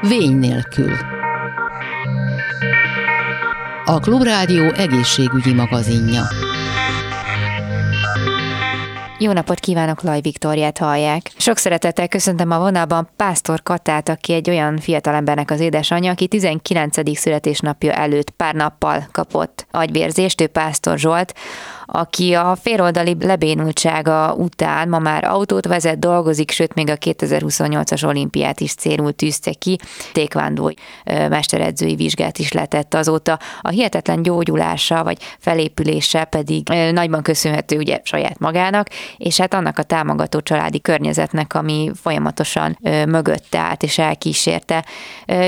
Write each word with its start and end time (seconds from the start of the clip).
Vény 0.00 0.36
nélkül. 0.36 0.92
A 3.84 3.98
Klubrádió 4.00 4.72
egészségügyi 4.72 5.52
magazinja. 5.52 6.22
Jó 9.22 9.32
napot 9.32 9.60
kívánok, 9.60 10.02
Laj 10.02 10.20
Viktoriát 10.20 10.78
hallják. 10.78 11.30
Sok 11.36 11.56
szeretettel 11.56 12.08
köszöntöm 12.08 12.50
a 12.50 12.58
vonalban 12.58 13.08
Pásztor 13.16 13.62
Katát, 13.62 14.08
aki 14.08 14.32
egy 14.32 14.50
olyan 14.50 14.78
fiatalembernek 14.78 15.50
az 15.50 15.60
édesanyja, 15.60 16.10
aki 16.10 16.26
19. 16.26 17.18
születésnapja 17.18 17.92
előtt 17.92 18.30
pár 18.30 18.54
nappal 18.54 19.08
kapott 19.12 19.66
agyvérzést, 19.70 20.40
ő 20.40 20.46
Pásztor 20.46 20.98
Zsolt, 20.98 21.34
aki 21.92 22.34
a 22.34 22.56
féloldali 22.56 23.16
lebénultsága 23.20 24.34
után 24.34 24.88
ma 24.88 24.98
már 24.98 25.24
autót 25.24 25.66
vezet, 25.66 25.98
dolgozik, 25.98 26.50
sőt 26.50 26.74
még 26.74 26.90
a 26.90 26.96
2028-as 26.96 28.06
olimpiát 28.06 28.60
is 28.60 28.74
célul 28.74 29.12
tűzte 29.12 29.52
ki, 29.52 29.78
tékvándó 30.12 30.72
mesteredzői 31.04 31.94
vizsgát 31.94 32.38
is 32.38 32.52
letett 32.52 32.94
azóta. 32.94 33.38
A 33.60 33.68
hihetetlen 33.68 34.22
gyógyulása 34.22 35.04
vagy 35.04 35.18
felépülése 35.38 36.24
pedig 36.24 36.68
nagyban 36.92 37.22
köszönhető 37.22 37.76
ugye 37.76 38.00
saját 38.02 38.38
magának, 38.38 38.86
és 39.16 39.40
hát 39.40 39.54
annak 39.54 39.78
a 39.78 39.82
támogató 39.82 40.40
családi 40.40 40.80
környezetnek, 40.80 41.54
ami 41.54 41.90
folyamatosan 41.94 42.78
mögötte 43.08 43.58
állt 43.58 43.82
és 43.82 43.98
elkísérte. 43.98 44.84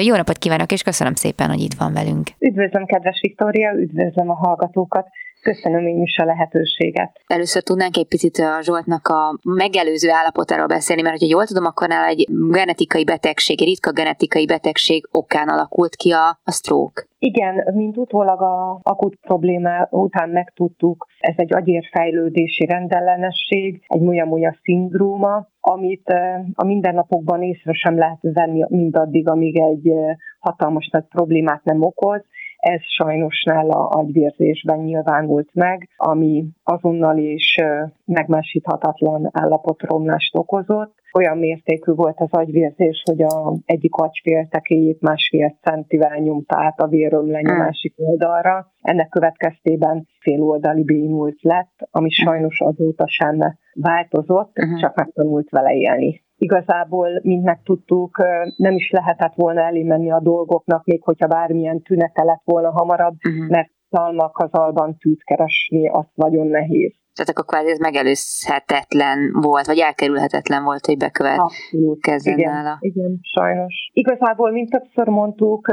Jó 0.02 0.16
napot 0.16 0.38
kívánok, 0.38 0.72
és 0.72 0.83
köszönöm 0.83 1.14
szépen, 1.14 1.48
hogy 1.48 1.61
itt 1.61 1.74
van 1.74 1.92
velünk. 1.92 2.30
Üdvözlöm, 2.38 2.86
kedves 2.86 3.19
Viktória, 3.20 3.72
üdvözlöm 3.72 4.30
a 4.30 4.34
hallgatókat. 4.34 5.06
Köszönöm 5.42 5.87
én 5.87 6.02
is 6.02 6.19
a 6.19 6.24
lehetőséget. 6.24 7.20
Először 7.27 7.62
tudnánk 7.62 7.96
egy 7.96 8.06
picit 8.06 8.37
a 8.37 8.62
Zsoltnak 8.62 9.09
a 9.09 9.38
megelőző 9.42 10.10
állapotáról 10.10 10.66
beszélni, 10.66 11.02
mert 11.02 11.20
ha 11.20 11.27
jól 11.28 11.45
tudom, 11.46 11.64
akkor 11.64 11.88
nála 11.88 12.06
egy 12.06 12.27
genetikai 12.50 13.05
betegség, 13.05 13.60
egy 13.60 13.69
ritka 13.69 13.92
genetikai 13.92 14.47
betegség 14.47 15.09
okán 15.12 15.48
alakult 15.48 15.97
ki 15.97 16.10
a, 16.10 16.28
a 16.45 16.52
stroke. 16.52 17.06
Igen, 17.19 17.55
mint 17.75 17.97
utólag 17.97 18.41
a 18.42 18.80
akut 18.83 19.17
probléma 19.20 19.86
után 19.91 20.28
megtudtuk, 20.28 21.06
ez 21.19 21.34
egy 21.36 21.55
agyérfejlődési 21.55 22.64
rendellenesség, 22.64 23.83
egy 23.86 24.00
mulya-mulya 24.00 24.56
szindróma, 24.62 25.47
amit 25.61 26.08
a 26.55 26.64
mindennapokban 26.64 27.42
észre 27.42 27.72
sem 27.72 27.98
lehet 27.98 28.19
venni 28.20 28.64
mindaddig, 28.69 29.28
amíg 29.28 29.61
egy 29.61 29.92
hatalmas 30.39 30.89
nagy 30.92 31.05
problémát 31.05 31.64
nem 31.64 31.83
okoz, 31.83 32.20
ez 32.62 32.80
sajnos 32.96 33.42
nála 33.42 33.86
agyvérzésben 33.88 34.78
nyilvánult 34.78 35.48
meg, 35.55 35.88
ami 35.96 36.44
azonnal 36.62 37.18
is 37.18 37.58
megmásíthatatlan 38.05 39.28
állapotromlást 39.32 40.36
okozott. 40.36 40.94
Olyan 41.18 41.38
mértékű 41.38 41.92
volt 41.92 42.20
az 42.20 42.28
agyvérzés, 42.30 43.02
hogy 43.05 43.22
a 43.22 43.55
egyik 43.64 43.94
agyféltekéjét 43.94 45.00
másfél 45.00 45.58
centivel 45.62 46.18
nyomta 46.18 46.56
át 46.58 46.80
a 46.80 46.88
vérömleny 46.88 47.44
a 47.44 47.52
hmm. 47.52 47.58
másik 47.58 47.94
oldalra. 47.96 48.72
Ennek 48.80 49.08
következtében 49.08 50.06
féloldali 50.20 50.84
bénult 50.84 51.42
lett, 51.42 51.88
ami 51.90 52.10
sajnos 52.10 52.60
azóta 52.60 53.08
sem 53.08 53.38
változott, 53.74 54.58
uh-huh. 54.58 54.80
csak 54.80 54.96
megtanult 54.96 55.50
vele 55.50 55.72
élni 55.72 56.22
igazából, 56.43 57.21
mint 57.23 57.45
megtudtuk, 57.45 58.17
nem 58.57 58.75
is 58.75 58.91
lehetett 58.91 59.35
volna 59.35 59.61
elémenni 59.61 60.11
a 60.11 60.21
dolgoknak, 60.21 60.85
még 60.85 61.03
hogyha 61.03 61.27
bármilyen 61.27 61.83
tünete 61.83 62.23
lett 62.25 62.43
volna 62.45 62.71
hamarabb, 62.71 63.17
uh-huh. 63.29 63.48
mert 63.48 63.71
szalmakazalban 63.91 64.97
tűt 64.97 65.23
keresni, 65.25 65.89
az 65.89 66.07
nagyon 66.15 66.47
nehéz. 66.47 67.02
Tehát 67.14 67.30
akkor 67.30 67.44
kvázi 67.44 67.70
ez 67.70 67.78
megelőzhetetlen 67.78 69.18
volt, 69.32 69.66
vagy 69.66 69.78
elkerülhetetlen 69.78 70.64
volt, 70.64 70.86
hogy 70.86 70.96
bekövetkezzen 70.96 72.38
igen, 72.38 72.52
nála. 72.52 72.77
Igen, 72.80 73.18
sajnos. 73.22 73.74
Igazából, 73.92 74.50
mint 74.50 74.70
többször 74.70 75.08
mondtuk, 75.08 75.68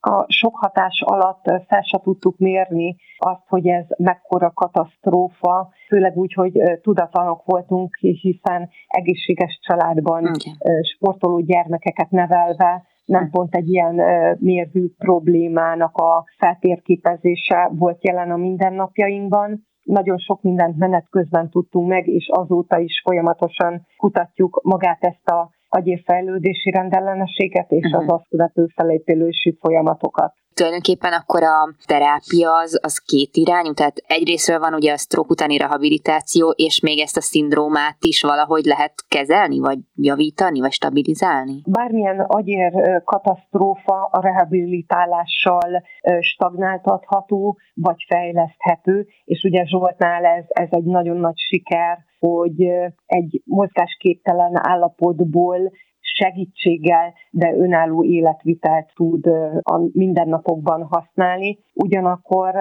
a 0.00 0.24
sok 0.32 0.56
hatás 0.56 1.02
alatt 1.04 1.44
fel 1.66 1.82
se 1.82 2.00
tudtuk 2.02 2.38
mérni 2.38 2.96
azt, 3.18 3.46
hogy 3.48 3.66
ez 3.66 3.84
mekkora 3.96 4.50
katasztrófa, 4.50 5.68
főleg 5.88 6.16
úgy, 6.16 6.32
hogy 6.32 6.52
tudatlanok 6.82 7.42
voltunk, 7.44 7.96
hiszen 7.96 8.68
egészséges 8.86 9.58
családban 9.62 10.24
okay. 10.24 10.82
sportoló 10.82 11.40
gyermekeket 11.40 12.10
nevelve, 12.10 12.82
nem 13.04 13.30
pont 13.30 13.54
egy 13.54 13.68
ilyen 13.68 13.94
mérvű 14.38 14.88
problémának 14.98 15.96
a 15.96 16.24
feltérképezése 16.38 17.70
volt 17.72 18.04
jelen 18.04 18.30
a 18.30 18.36
mindennapjainkban 18.36 19.66
nagyon 19.88 20.18
sok 20.18 20.42
mindent 20.42 20.76
menet 20.76 21.06
közben 21.10 21.50
tudtunk 21.50 21.88
meg, 21.88 22.06
és 22.06 22.28
azóta 22.32 22.78
is 22.78 23.00
folyamatosan 23.04 23.86
kutatjuk 23.96 24.60
magát 24.62 25.04
ezt 25.04 25.28
a 25.28 25.50
agyérfejlődési 25.68 26.70
rendellenességet 26.70 27.70
és 27.70 27.84
uh-huh. 27.84 28.02
az 28.02 28.08
azt 28.08 28.28
követő 28.28 28.66
felépülési 28.74 29.56
folyamatokat 29.60 30.34
tulajdonképpen 30.58 31.12
akkor 31.12 31.42
a 31.42 31.58
terápia 31.86 32.50
az, 32.62 32.80
az 32.82 32.98
két 32.98 33.36
irányú, 33.36 33.72
tehát 33.72 33.96
egyrésztről 34.06 34.58
van 34.58 34.74
ugye 34.74 34.92
a 34.92 34.96
stroke 34.96 35.32
utáni 35.32 35.56
rehabilitáció, 35.56 36.50
és 36.56 36.80
még 36.80 36.98
ezt 37.00 37.16
a 37.16 37.20
szindrómát 37.20 37.96
is 38.00 38.22
valahogy 38.22 38.64
lehet 38.64 38.94
kezelni, 39.08 39.58
vagy 39.58 39.78
javítani, 39.94 40.60
vagy 40.60 40.72
stabilizálni? 40.72 41.62
Bármilyen 41.66 42.20
agyér 42.20 42.72
katasztrófa 43.04 44.08
a 44.10 44.20
rehabilitálással 44.20 45.82
stagnáltatható, 46.20 47.58
vagy 47.74 48.04
fejleszthető, 48.08 49.06
és 49.24 49.42
ugye 49.42 49.64
Zsoltnál 49.64 50.24
ez, 50.24 50.44
ez 50.48 50.68
egy 50.70 50.84
nagyon 50.84 51.16
nagy 51.16 51.38
siker, 51.48 51.98
hogy 52.18 52.62
egy 53.06 53.42
mozgásképtelen 53.44 54.52
állapotból 54.68 55.72
segítséggel, 56.18 57.14
de 57.30 57.54
önálló 57.54 58.04
életvitelt 58.04 58.90
tud 58.94 59.26
a 59.62 59.88
mindennapokban 59.92 60.82
használni. 60.82 61.58
Ugyanakkor 61.74 62.54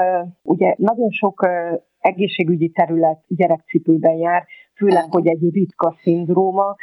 ugye 0.44 0.76
nagyon 0.78 1.10
sok 1.10 1.48
egészségügyi 2.00 2.70
terület 2.70 3.24
gyerekcipőben 3.28 4.16
jár, 4.16 4.46
főleg, 4.76 5.06
hogy 5.10 5.28
egy 5.28 5.54
ritka 5.54 5.96
szindróma, 6.02 6.76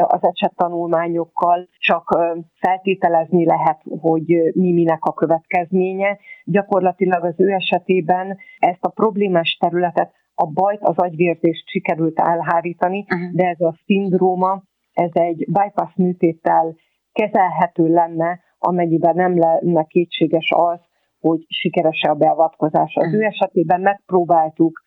az 0.00 0.20
esettanulmányokkal 0.20 1.68
csak 1.78 2.18
feltételezni 2.54 3.44
lehet, 3.44 3.80
hogy 4.00 4.52
mi 4.54 4.72
minek 4.72 5.04
a 5.04 5.12
következménye. 5.12 6.18
Gyakorlatilag 6.44 7.24
az 7.24 7.34
ő 7.36 7.50
esetében 7.50 8.38
ezt 8.58 8.84
a 8.84 8.88
problémás 8.88 9.56
területet, 9.60 10.12
a 10.34 10.46
bajt, 10.46 10.80
az 10.82 10.96
agyvérzést 10.96 11.68
sikerült 11.68 12.18
elhárítani, 12.20 12.98
uh-huh. 12.98 13.32
de 13.32 13.46
ez 13.46 13.60
a 13.60 13.74
szindróma 13.84 14.62
ez 14.92 15.10
egy 15.12 15.46
bypass 15.50 15.94
műtéttel 15.96 16.76
kezelhető 17.12 17.86
lenne, 17.86 18.40
amennyiben 18.58 19.14
nem 19.14 19.38
lenne 19.38 19.84
kétséges 19.84 20.50
az, 20.56 20.80
hogy 21.20 21.44
sikeres-e 21.48 22.10
a 22.10 22.14
beavatkozás. 22.14 22.94
Az 22.94 23.14
ő 23.14 23.18
mm. 23.18 23.22
esetében 23.22 23.80
megpróbáltuk 23.80 24.82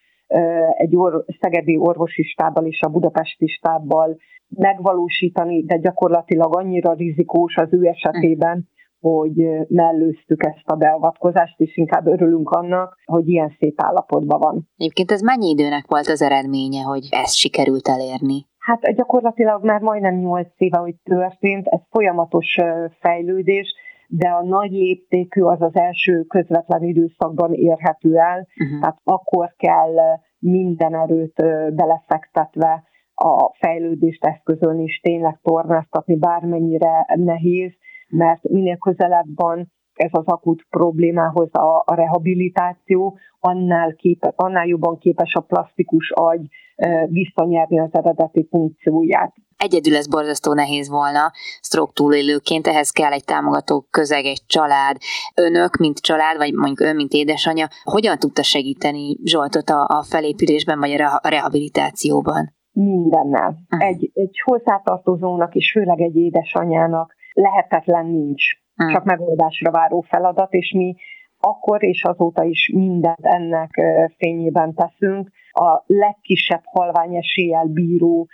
egy 0.77 0.95
or- 0.95 1.25
szegedi 1.39 1.77
orvosi 1.77 2.23
stábbal 2.23 2.65
és 2.65 2.81
a 2.81 2.89
budapesti 2.89 3.47
stábbal 3.47 4.17
megvalósítani, 4.47 5.63
de 5.63 5.77
gyakorlatilag 5.77 6.57
annyira 6.57 6.94
rizikós 6.94 7.55
az 7.55 7.73
ő 7.73 7.85
esetében, 7.85 8.67
hogy 8.99 9.35
mellőztük 9.67 10.44
ezt 10.44 10.67
a 10.67 10.75
beavatkozást, 10.75 11.59
és 11.59 11.77
inkább 11.77 12.07
örülünk 12.07 12.49
annak, 12.49 12.97
hogy 13.05 13.27
ilyen 13.27 13.55
szép 13.59 13.81
állapotban 13.81 14.39
van. 14.39 14.69
Egyébként 14.77 15.11
ez 15.11 15.21
mennyi 15.21 15.49
időnek 15.49 15.85
volt 15.88 16.07
az 16.07 16.21
eredménye, 16.21 16.81
hogy 16.81 17.07
ezt 17.09 17.35
sikerült 17.35 17.88
elérni? 17.88 18.45
Hát 18.65 18.95
gyakorlatilag 18.95 19.65
már 19.65 19.81
majdnem 19.81 20.15
8 20.15 20.47
éve, 20.57 20.77
hogy 20.77 20.95
történt, 21.03 21.67
ez 21.67 21.79
folyamatos 21.89 22.57
fejlődés, 22.99 23.73
de 24.07 24.27
a 24.29 24.43
nagy 24.43 24.71
léptékű 24.71 25.41
az 25.41 25.61
az 25.61 25.75
első 25.75 26.23
közvetlen 26.23 26.83
időszakban 26.83 27.53
érhető 27.53 28.17
el, 28.17 28.39
uh-huh. 28.39 28.79
tehát 28.79 28.99
akkor 29.03 29.53
kell 29.57 29.95
minden 30.39 30.95
erőt 30.95 31.35
belefektetve 31.75 32.83
a 33.13 33.53
fejlődést 33.59 34.25
eszközölni, 34.25 34.83
és 34.83 34.99
tényleg 34.99 35.39
tornáztatni, 35.41 36.17
bármennyire 36.17 37.05
nehéz, 37.15 37.71
mert 38.09 38.50
minél 38.50 38.77
közelebb 38.77 39.27
van 39.35 39.71
ez 39.95 40.09
az 40.12 40.25
akut 40.25 40.65
problémához 40.69 41.50
a, 41.51 41.83
a 41.86 41.95
rehabilitáció, 41.95 43.18
annál, 43.39 43.94
képe, 43.94 44.33
annál 44.36 44.68
jobban 44.68 44.97
képes 44.97 45.33
a 45.33 45.42
plastikus 45.42 46.12
agy 46.12 46.47
visszanyerni 47.07 47.80
az 47.80 47.89
eredeti 47.92 48.47
funkcióját. 48.50 49.33
Egyedül 49.57 49.95
ez 49.95 50.07
borzasztó 50.07 50.53
nehéz 50.53 50.89
volna, 50.89 51.31
stroke 51.62 51.92
túlélőként, 51.94 52.68
ehhez 52.68 52.89
kell 52.89 53.12
egy 53.12 53.24
támogató 53.24 53.88
közeg, 53.89 54.25
egy 54.25 54.42
család. 54.45 54.97
Önök, 55.36 55.77
mint 55.77 56.00
család, 56.00 56.38
vagy 56.38 56.53
mondjuk 56.53 56.80
ön, 56.80 56.95
mint 56.95 57.12
édesanyja, 57.12 57.68
hogyan 57.83 58.18
tudta 58.18 58.44
segíteni 58.44 59.18
Zsoltot 59.24 59.69
a, 59.69 59.86
a 59.88 60.03
felépülésben, 60.03 60.80
vagy 60.80 60.92
a 60.92 61.19
rehabilitációban? 61.30 62.53
Mindennel. 62.71 63.56
Egy, 63.77 64.12
egy 64.13 64.42
hozzátartozónak, 64.44 65.56
és 65.56 65.71
főleg 65.71 66.01
egy 66.01 66.15
édesanyának 66.15 67.15
lehetetlen 67.33 68.06
nincs, 68.06 68.44
hmm. 68.75 68.94
csak 68.94 69.04
megoldásra 69.04 69.72
váró 69.72 70.01
feladat, 70.01 70.54
és 70.54 70.72
mi 70.72 70.95
akkor 71.39 71.83
és 71.83 72.04
azóta 72.04 72.44
is 72.44 72.72
mindent 72.74 73.25
ennek 73.25 73.69
fényében 74.18 74.74
teszünk. 74.74 75.30
A 75.51 75.83
legkisebb 75.86 76.62
halvány 76.63 77.16
eséllyel 77.16 77.66
bíró 77.66 78.27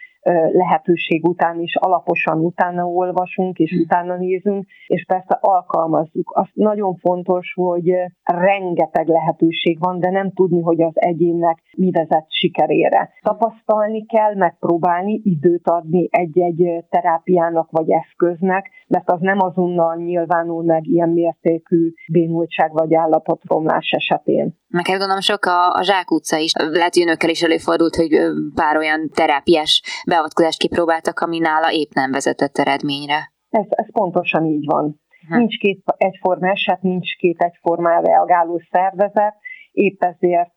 lehetőség 0.52 1.28
után 1.28 1.60
is 1.60 1.76
alaposan 1.76 2.40
utána 2.40 2.86
olvasunk, 2.86 3.58
és 3.58 3.72
hm. 3.72 3.80
utána 3.80 4.18
nézünk, 4.18 4.66
és 4.88 5.06
persze 5.08 5.38
alkalmazzuk. 5.42 6.32
Az 6.36 6.48
nagyon 6.54 6.96
fontos, 6.96 7.54
hogy 7.56 7.94
rengeteg 8.24 9.08
lehetőség 9.08 9.80
van, 9.80 10.00
de 10.00 10.10
nem 10.10 10.32
tudni, 10.32 10.62
hogy 10.62 10.82
az 10.82 10.94
egyénnek 10.94 11.58
mi 11.78 11.92
vezet 11.92 12.26
sikerére. 12.28 13.10
Tapasztalni 13.22 14.06
kell, 14.06 14.36
megpróbálni, 14.36 15.22
időt 15.24 15.68
adni 15.68 16.08
egy-egy 16.12 16.86
terápiának 16.90 17.72
vagy 17.72 17.90
eszköznek, 17.90 18.70
mert 18.88 19.10
az 19.10 19.20
nem 19.20 19.38
azonnal 19.42 19.96
nyilvánul 19.96 20.64
meg 20.64 20.88
ilyen 20.88 21.10
mértékű 21.10 21.92
bénultság 22.12 22.74
vagy 22.74 22.94
állapotromlás 22.94 23.90
esetén. 23.92 24.60
Neked 24.72 24.98
gondolom 24.98 25.22
sok 25.22 25.46
a, 25.46 25.74
a 25.74 25.84
Zsák 25.84 26.12
utca 26.12 26.38
is. 26.38 26.54
Lehet, 26.54 26.94
hogy 26.94 27.04
önökkel 27.04 27.30
is 27.30 27.42
előfordult, 27.42 27.96
hogy 27.96 28.14
pár 28.56 28.78
olyan 28.78 29.10
terápiás 29.14 29.82
beavatkozást 30.08 30.60
kipróbáltak, 30.60 31.20
ami 31.20 31.40
nála 31.40 31.72
épp 31.72 31.92
nem 31.94 32.12
vezetett 32.12 32.58
eredményre. 32.58 33.32
Ez, 33.50 33.66
ez 33.70 33.92
pontosan 33.92 34.46
így 34.46 34.66
van. 34.66 35.00
Ha. 35.30 35.38
Nincs 35.38 35.58
két 35.58 35.84
egyforma 35.98 36.50
eset, 36.50 36.82
nincs 36.82 37.16
két 37.16 37.42
egyforma 37.42 38.00
reagáló 38.00 38.62
szervezet, 38.72 39.36
épp 39.72 40.04
ezért 40.04 40.56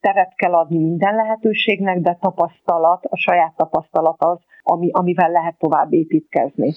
teret 0.00 0.34
kell 0.34 0.54
adni 0.54 0.78
minden 0.78 1.14
lehetőségnek, 1.14 1.98
de 1.98 2.18
tapasztalat, 2.20 3.04
a 3.04 3.16
saját 3.16 3.56
tapasztalat 3.56 4.16
az, 4.18 4.38
ami, 4.62 4.90
amivel 4.92 5.30
lehet 5.30 5.58
tovább 5.58 5.92
építkezni. 5.92 6.74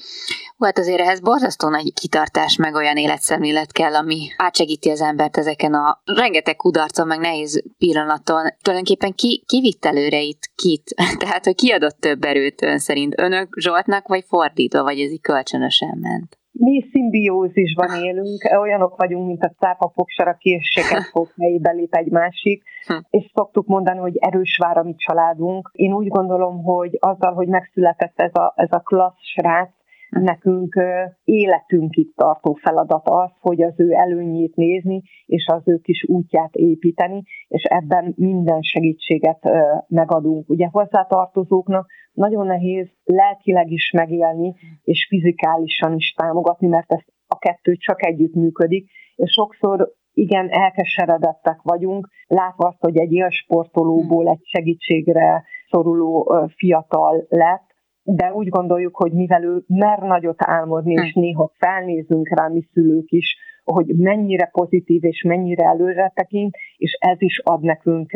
Hát 0.60 0.78
azért 0.78 1.00
ehhez 1.00 1.20
borzasztó 1.22 1.70
nagy 1.70 1.94
kitartás, 1.94 2.58
meg 2.58 2.74
olyan 2.74 2.98
életszemlélet 2.98 3.72
kell, 3.72 3.96
ami 3.96 4.20
átsegíti 4.38 4.90
az 4.90 5.02
embert 5.02 5.38
ezeken 5.38 5.74
a 5.74 6.02
rengeteg 6.16 6.56
kudarcon, 6.56 7.08
meg 7.08 7.20
nehéz 7.20 7.64
pillanaton. 7.78 8.44
Tulajdonképpen 8.62 9.14
ki, 9.16 9.44
ki 9.48 9.60
vitt 9.60 9.86
előre 9.86 10.22
itt 10.22 10.52
kit? 10.56 10.84
Tehát, 11.24 11.46
hogy 11.46 11.56
ki 11.56 11.72
adott 11.72 12.00
több 12.00 12.24
erőt 12.24 12.62
ön 12.62 12.80
szerint? 12.80 13.20
Önök 13.20 13.60
Zsoltnak, 13.60 14.08
vagy 14.08 14.24
fordítva, 14.28 14.84
vagy 14.84 15.00
ez 15.00 15.12
így 15.12 15.22
kölcsönösen 15.22 15.98
ment? 16.02 16.40
mi 16.52 16.82
szimbiózisban 16.92 18.04
élünk, 18.04 18.60
olyanok 18.60 18.98
vagyunk, 18.98 19.28
mint 19.28 19.44
a 19.44 19.54
cápa 19.60 19.92
fogsara 19.96 20.34
készséget 20.34 21.04
fog 21.14 21.28
helyébe 21.40 21.72
lép 21.72 21.96
egy 21.96 22.12
másik, 22.12 22.64
hm. 22.86 22.94
és 23.10 23.32
szoktuk 23.34 23.68
mondani, 23.68 24.00
hogy 24.00 24.18
erős 24.18 24.58
vár 24.58 24.78
a 24.78 24.84
mi 24.84 24.96
családunk. 24.96 25.70
Én 25.74 25.94
úgy 25.94 26.08
gondolom, 26.08 26.64
hogy 26.64 26.98
azzal, 27.00 27.34
hogy 27.34 27.48
megszületett 27.48 28.14
ez 28.16 28.34
a, 28.34 28.54
ez 28.56 28.72
a 28.72 28.80
klassz 28.80 29.22
srác, 29.22 29.70
Nekünk 30.10 30.80
életünkig 31.24 32.14
tartó 32.16 32.54
feladat 32.54 33.08
az, 33.10 33.32
hogy 33.40 33.62
az 33.62 33.74
ő 33.80 33.92
előnyét 33.92 34.56
nézni, 34.56 35.02
és 35.26 35.48
az 35.48 35.62
ő 35.66 35.78
kis 35.78 36.06
útját 36.08 36.56
építeni, 36.56 37.24
és 37.48 37.64
ebben 37.64 38.14
minden 38.18 38.62
segítséget 38.62 39.40
megadunk. 39.88 40.50
Ugye 40.50 40.68
hozzátartozóknak 40.72 41.90
nagyon 42.12 42.46
nehéz 42.46 42.88
lelkileg 43.04 43.72
is 43.72 43.92
megélni, 43.92 44.56
és 44.84 45.06
fizikálisan 45.10 45.96
is 45.96 46.14
támogatni, 46.14 46.68
mert 46.68 46.92
ez 46.92 47.02
a 47.28 47.38
kettő 47.38 47.76
csak 47.76 48.06
együtt 48.06 48.34
működik, 48.34 48.90
és 49.16 49.32
sokszor 49.32 49.98
igen, 50.14 50.50
elkeseredettek 50.50 51.60
vagyunk, 51.64 52.08
látva 52.28 52.68
azt, 52.68 52.80
hogy 52.80 52.98
egy 52.98 53.12
élsportolóból 53.12 54.28
egy 54.28 54.42
segítségre 54.44 55.44
szoruló 55.70 56.34
fiatal 56.56 57.26
lett, 57.30 57.69
de 58.16 58.34
úgy 58.34 58.50
gondoljuk, 58.50 58.96
hogy 58.96 59.12
mivel 59.12 59.44
ő 59.44 59.64
mer 59.68 60.00
nagyot 60.00 60.38
álmodni, 60.38 60.94
és 60.94 61.14
hm. 61.14 61.20
néha 61.20 61.52
felnézünk 61.58 62.30
rá 62.40 62.48
mi 62.48 62.62
szülők 62.74 63.12
is, 63.12 63.38
hogy 63.64 63.86
mennyire 63.98 64.46
pozitív 64.46 65.04
és 65.04 65.24
mennyire 65.28 65.64
előre 65.64 66.12
tekint, 66.16 66.56
és 66.78 66.98
ez 67.00 67.22
is 67.22 67.42
ad 67.44 67.62
nekünk 67.62 68.12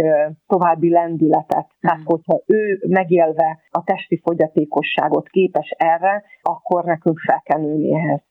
további 0.48 0.90
lendületet. 0.90 1.68
Tehát, 1.80 2.00
hm. 2.00 2.06
hogyha 2.06 2.42
ő 2.46 2.84
megélve 2.88 3.60
a 3.72 3.84
testi 3.84 4.20
fogyatékosságot 4.24 5.28
képes 5.28 5.70
erre, 5.78 6.24
akkor 6.42 6.84
nekünk 6.84 7.20
fel 7.20 7.42
kell 7.46 7.60
nőni 7.60 7.96
ehhez. 7.96 8.22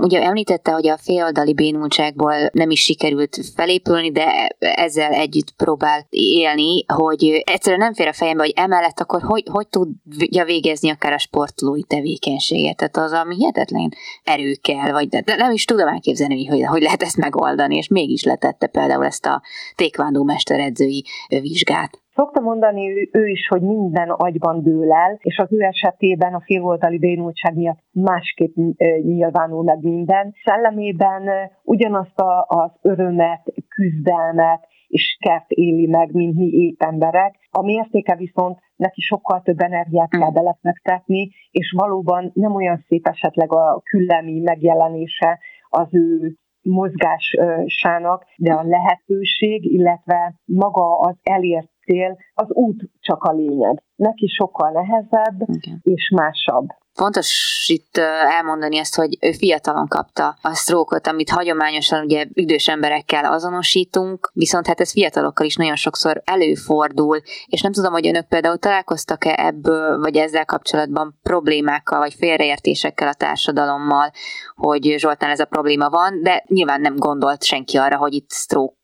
Ugye 0.00 0.22
említette, 0.22 0.72
hogy 0.72 0.88
a 0.88 0.98
féloldali 0.98 1.54
bénultságból 1.54 2.34
nem 2.52 2.70
is 2.70 2.80
sikerült 2.80 3.38
felépülni, 3.54 4.12
de 4.12 4.56
ezzel 4.58 5.12
együtt 5.12 5.50
próbált 5.56 6.06
élni, 6.10 6.84
hogy 6.86 7.42
egyszerűen 7.44 7.80
nem 7.80 7.94
fér 7.94 8.06
a 8.06 8.12
fejembe, 8.12 8.42
hogy 8.42 8.52
emellett 8.56 9.00
akkor 9.00 9.22
hogy, 9.22 9.42
hogy 9.50 9.68
tudja 9.68 10.44
végezni 10.44 10.90
akár 10.90 11.12
a 11.12 11.18
sportolói 11.18 11.82
tevékenységet. 11.82 12.76
Tehát 12.76 12.96
az, 12.96 13.12
ami 13.12 13.34
hihetetlen 13.34 13.92
erő 14.24 14.54
kell, 14.62 14.90
vagy 14.90 15.08
de 15.08 15.36
nem 15.36 15.52
is 15.52 15.64
tudom 15.64 15.88
elképzelni, 15.88 16.46
hogy 16.46 16.64
hogy 16.64 16.82
lehet 16.82 17.02
ezt 17.02 17.16
megoldani, 17.16 17.76
és 17.76 17.88
mégis 17.88 18.22
letette 18.22 18.66
például 18.66 19.04
ezt 19.04 19.26
a 19.26 19.42
tékvándó 19.74 20.22
mesteredzői 20.22 21.04
vizsgát. 21.28 22.00
Szokta 22.14 22.40
mondani 22.40 22.90
ő, 22.90 23.08
ő 23.12 23.26
is, 23.26 23.48
hogy 23.48 23.62
minden 23.62 24.10
agyban 24.10 24.62
dől 24.62 24.92
el, 24.92 25.18
és 25.20 25.38
az 25.38 25.52
ő 25.52 25.60
esetében 25.60 26.34
a 26.34 26.40
féloldali 26.40 26.98
bénultság 26.98 27.54
miatt 27.56 27.78
másképp 27.92 28.54
nyilvánul 29.02 29.62
meg 29.62 29.82
minden. 29.82 30.34
Szellemében 30.44 31.50
ugyanazt 31.62 32.18
a, 32.18 32.44
az 32.48 32.70
örömet, 32.82 33.42
küzdelmet, 33.68 34.68
és 34.86 35.16
kert 35.20 35.50
éli 35.50 35.86
meg, 35.86 36.12
mint 36.12 36.36
mi 36.36 36.46
épp 36.46 36.82
emberek. 36.82 37.34
A 37.50 37.62
mértéke 37.62 38.16
viszont 38.16 38.58
neki 38.76 39.00
sokkal 39.00 39.40
több 39.42 39.60
energiát 39.60 40.10
kell 40.10 40.30
belefektetni, 40.30 41.30
és 41.50 41.74
valóban 41.76 42.30
nem 42.34 42.54
olyan 42.54 42.84
szép 42.86 43.06
esetleg 43.06 43.52
a 43.52 43.80
küllemi 43.84 44.40
megjelenése 44.40 45.38
az 45.68 45.94
ő 45.94 46.34
mozgásának, 46.62 48.24
de 48.36 48.52
a 48.52 48.62
lehetőség, 48.62 49.64
illetve 49.64 50.34
maga 50.44 50.98
az 50.98 51.16
elért 51.22 51.70
cél, 51.90 52.16
az 52.34 52.46
út 52.48 52.82
csak 53.00 53.22
a 53.22 53.32
lényeg. 53.32 53.82
Neki 53.96 54.26
sokkal 54.26 54.70
nehezebb 54.70 55.40
okay. 55.40 55.78
és 55.82 56.12
másabb. 56.14 56.66
Fontos 56.92 57.64
itt 57.68 57.96
elmondani 58.36 58.76
ezt, 58.76 58.94
hogy 58.94 59.18
ő 59.20 59.32
fiatalon 59.32 59.88
kapta 59.88 60.36
a 60.42 60.54
sztrókot, 60.54 61.06
amit 61.06 61.30
hagyományosan 61.30 62.04
ugye 62.04 62.26
idős 62.32 62.68
emberekkel 62.68 63.32
azonosítunk, 63.32 64.30
viszont 64.34 64.66
hát 64.66 64.80
ez 64.80 64.92
fiatalokkal 64.92 65.46
is 65.46 65.56
nagyon 65.56 65.76
sokszor 65.76 66.22
előfordul, 66.24 67.20
és 67.46 67.60
nem 67.60 67.72
tudom, 67.72 67.92
hogy 67.92 68.06
önök 68.06 68.28
például 68.28 68.58
találkoztak-e 68.58 69.34
ebből, 69.36 69.98
vagy 69.98 70.16
ezzel 70.16 70.44
kapcsolatban 70.44 71.18
problémákkal, 71.22 71.98
vagy 71.98 72.14
félreértésekkel 72.14 73.08
a 73.08 73.14
társadalommal, 73.14 74.10
hogy 74.54 74.94
Zsoltán 74.98 75.30
ez 75.30 75.40
a 75.40 75.44
probléma 75.44 75.88
van, 75.88 76.22
de 76.22 76.44
nyilván 76.46 76.80
nem 76.80 76.96
gondolt 76.96 77.44
senki 77.44 77.76
arra, 77.76 77.96
hogy 77.96 78.12
itt 78.12 78.30
sztrók 78.30 78.76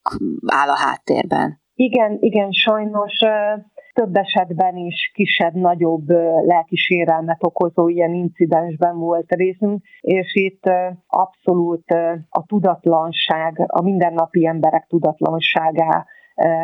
áll 0.47 0.69
a 0.69 0.77
háttérben. 0.77 1.65
Igen, 1.79 2.17
igen, 2.21 2.51
sajnos 2.51 3.13
több 3.93 4.17
esetben 4.17 4.77
is 4.77 5.11
kisebb-nagyobb 5.15 6.09
lelkisérelmet 6.47 7.45
okozó 7.45 7.89
ilyen 7.89 8.15
incidensben 8.15 8.99
volt 8.99 9.31
részünk, 9.35 9.83
és 10.01 10.35
itt 10.35 10.63
abszolút 11.07 11.91
a 12.29 12.45
tudatlanság, 12.47 13.65
a 13.67 13.83
mindennapi 13.83 14.47
emberek 14.47 14.87
tudatlanságá 14.87 16.07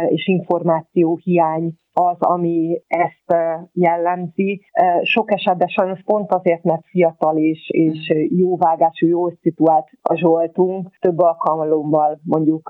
és 0.08 0.26
információ 0.26 1.18
hiány 1.22 1.72
az, 1.92 2.16
ami 2.18 2.82
ezt 2.86 3.40
jellemzi. 3.72 4.62
Sok 5.02 5.32
esetben 5.32 5.68
sajnos 5.68 6.02
pont 6.04 6.32
azért, 6.32 6.62
mert 6.62 6.86
fiatal 6.86 7.36
és, 7.36 7.68
és 7.70 8.12
jóvágású, 8.28 9.06
jó 9.06 9.28
szituált 9.28 9.88
a 10.02 10.16
Zsoltunk, 10.16 10.96
több 10.98 11.18
alkalommal 11.18 12.20
mondjuk 12.24 12.68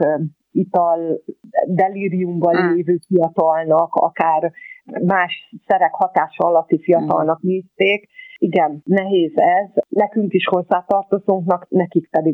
ital 0.52 1.22
delíriumban 1.66 2.56
mm. 2.56 2.74
lévő 2.74 2.98
fiatalnak, 3.06 3.94
akár 3.94 4.52
más 4.84 5.54
szerek 5.66 5.94
hatása 5.94 6.44
alatti 6.44 6.78
fiatalnak 6.82 7.40
mm. 7.46 7.48
nézték. 7.48 8.08
Igen, 8.38 8.82
nehéz 8.84 9.32
ez. 9.34 9.84
Nekünk 9.88 10.32
is 10.32 10.46
hozzátartozónknak, 10.46 11.66
nekik 11.68 12.10
pedig 12.10 12.32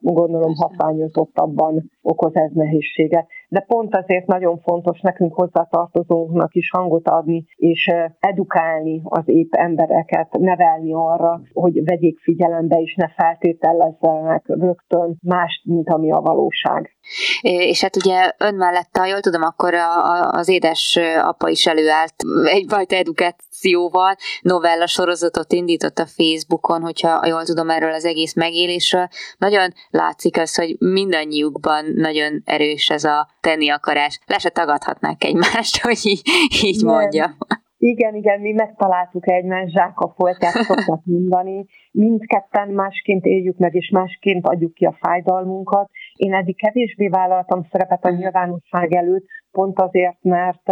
gondolom 0.00 0.54
hatványozottabban 0.54 1.90
okoz 2.02 2.34
ez 2.34 2.50
nehézséget. 2.52 3.26
De 3.48 3.60
pont 3.60 3.94
azért 3.94 4.26
nagyon 4.26 4.58
fontos 4.58 5.00
nekünk 5.00 5.34
hozzátartozónknak 5.34 6.54
is 6.54 6.70
hangot 6.70 7.08
adni, 7.08 7.44
és 7.54 7.90
edukálni 8.18 9.00
az 9.04 9.22
épp 9.24 9.54
embereket, 9.54 10.32
nevelni 10.32 10.92
arra, 10.92 11.40
hogy 11.52 11.84
vegyék 11.84 12.18
figyelembe, 12.18 12.76
és 12.76 12.94
ne 12.94 13.08
feltételezzenek 13.08 14.44
rögtön 14.46 15.18
mást, 15.22 15.64
mint 15.64 15.88
ami 15.88 16.12
a 16.12 16.20
valóság. 16.20 16.96
És 17.40 17.82
hát 17.82 17.96
ugye 17.96 18.32
ön 18.38 18.54
mellett, 18.54 18.96
ha 18.96 19.06
jól 19.06 19.20
tudom, 19.20 19.42
akkor 19.42 19.74
a, 19.74 20.04
a, 20.04 20.30
az 20.30 20.48
édes 20.48 20.98
apa 21.22 21.48
is 21.48 21.66
előállt 21.66 22.14
egyfajta 22.44 22.96
edukációval, 22.96 24.14
novella 24.40 24.86
sorozatot 24.86 25.52
indított 25.52 25.98
a 25.98 26.06
Facebookon, 26.06 26.82
hogyha 26.82 27.26
jól 27.26 27.44
tudom 27.44 27.70
erről 27.70 27.92
az 27.92 28.04
egész 28.04 28.34
megélésről. 28.34 29.08
Nagyon 29.38 29.72
látszik 29.90 30.38
az, 30.38 30.54
hogy 30.54 30.76
mindannyiukban 30.78 31.84
nagyon 31.94 32.42
erős 32.44 32.88
ez 32.88 33.04
a 33.04 33.28
tenni 33.46 33.68
akarás. 33.70 34.14
Le 34.26 34.38
se 34.38 34.50
tagadhatnák 34.50 35.24
egymást, 35.24 35.74
hogy 35.86 36.00
így, 36.12 36.22
így 36.64 36.84
mondja. 36.84 37.26
Igen, 37.78 38.14
igen, 38.14 38.40
mi 38.40 38.52
megtaláltuk 38.52 39.30
egymást, 39.30 39.72
zsákafoltját 39.72 40.52
szoktak 40.68 41.00
mondani. 41.04 41.66
Mindketten 41.90 42.68
másként 42.68 43.24
éljük 43.24 43.58
meg, 43.58 43.74
és 43.74 43.90
másként 43.90 44.46
adjuk 44.46 44.74
ki 44.74 44.84
a 44.84 44.98
fájdalmunkat. 45.00 45.88
Én 46.14 46.34
eddig 46.34 46.56
kevésbé 46.56 47.08
vállaltam 47.08 47.66
szerepet 47.70 48.04
a 48.04 48.10
nyilvánosság 48.10 48.92
előtt, 48.94 49.26
pont 49.50 49.80
azért, 49.80 50.22
mert 50.22 50.64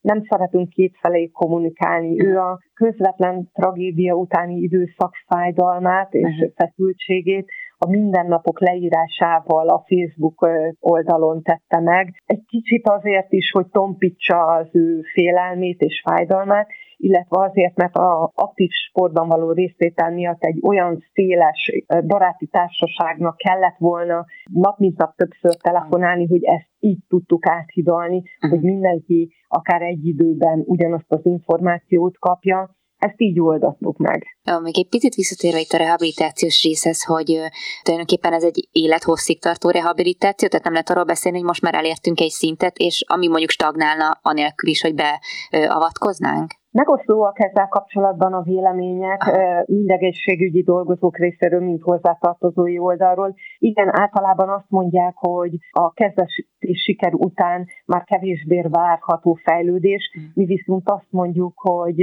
nem 0.00 0.22
szeretünk 0.28 0.68
kétfelé 0.68 1.30
kommunikálni. 1.30 2.24
Ő 2.24 2.38
a 2.38 2.58
közvetlen 2.74 3.50
tragédia 3.52 4.14
utáni 4.14 4.56
időszak 4.56 5.14
fájdalmát 5.26 6.14
és 6.14 6.34
uh-huh. 6.34 6.52
feszültségét 6.54 7.50
a 7.78 7.88
mindennapok 7.88 8.60
leírásával 8.60 9.68
a 9.68 9.84
Facebook 9.86 10.48
oldalon 10.80 11.42
tette 11.42 11.80
meg. 11.80 12.22
Egy 12.24 12.44
kicsit 12.46 12.88
azért 12.88 13.32
is, 13.32 13.50
hogy 13.50 13.66
tompítsa 13.66 14.44
az 14.44 14.68
ő 14.72 15.00
félelmét 15.12 15.80
és 15.80 16.02
fájdalmát, 16.04 16.68
illetve 16.96 17.44
azért, 17.44 17.76
mert 17.76 17.96
a 17.96 18.32
aktív 18.34 18.70
sportban 18.70 19.28
való 19.28 19.52
részvétel 19.52 20.10
miatt 20.10 20.42
egy 20.42 20.58
olyan 20.62 21.04
széles 21.12 21.72
baráti 22.06 22.46
társaságnak 22.46 23.36
kellett 23.36 23.76
volna 23.78 24.24
nap 24.52 24.78
mint 24.78 24.98
nap 24.98 25.14
többször 25.16 25.54
telefonálni, 25.54 26.26
hogy 26.26 26.44
ezt 26.44 26.68
így 26.78 26.98
tudtuk 27.08 27.46
áthidalni, 27.46 28.22
hogy 28.50 28.60
mindenki 28.60 29.32
akár 29.48 29.82
egy 29.82 30.06
időben 30.06 30.62
ugyanazt 30.66 31.12
az 31.12 31.26
információt 31.26 32.18
kapja, 32.18 32.75
ezt 32.98 33.20
így 33.20 33.40
oldottuk 33.40 33.96
meg. 33.96 34.26
Ja, 34.44 34.58
még 34.58 34.78
egy 34.78 34.88
picit 34.88 35.14
visszatérve 35.14 35.60
itt 35.60 35.72
a 35.72 35.76
rehabilitációs 35.76 36.62
részhez, 36.62 37.04
hogy 37.04 37.40
tulajdonképpen 37.82 38.32
ez 38.32 38.44
egy 38.44 38.68
élethosszig 38.72 39.40
tartó 39.40 39.70
rehabilitáció, 39.70 40.48
tehát 40.48 40.64
nem 40.64 40.72
lehet 40.72 40.90
arról 40.90 41.04
beszélni, 41.04 41.38
hogy 41.38 41.46
most 41.46 41.62
már 41.62 41.74
elértünk 41.74 42.20
egy 42.20 42.30
szintet, 42.30 42.76
és 42.76 43.04
ami 43.06 43.28
mondjuk 43.28 43.50
stagnálna, 43.50 44.18
anélkül 44.22 44.70
is, 44.70 44.82
hogy 44.82 44.94
beavatkoznánk? 44.94 46.50
Megosztóak 46.70 47.40
ezzel 47.40 47.68
kapcsolatban 47.68 48.32
a 48.32 48.42
vélemények 48.42 49.24
mindegészségügyi 49.66 50.62
dolgozók 50.62 51.18
részéről, 51.18 51.60
mint 51.60 51.82
hozzátartozói 51.82 52.78
oldalról. 52.78 53.34
Igen, 53.58 53.98
általában 53.98 54.48
azt 54.48 54.68
mondják, 54.68 55.14
hogy 55.16 55.56
a 55.70 55.92
kezdeti 55.92 56.74
siker 56.84 57.14
után 57.14 57.66
már 57.86 58.04
kevésbé 58.04 58.64
várható 58.68 59.38
fejlődés, 59.44 60.10
mm. 60.18 60.24
mi 60.34 60.44
viszont 60.44 60.90
azt 60.90 61.10
mondjuk, 61.10 61.52
hogy 61.56 62.02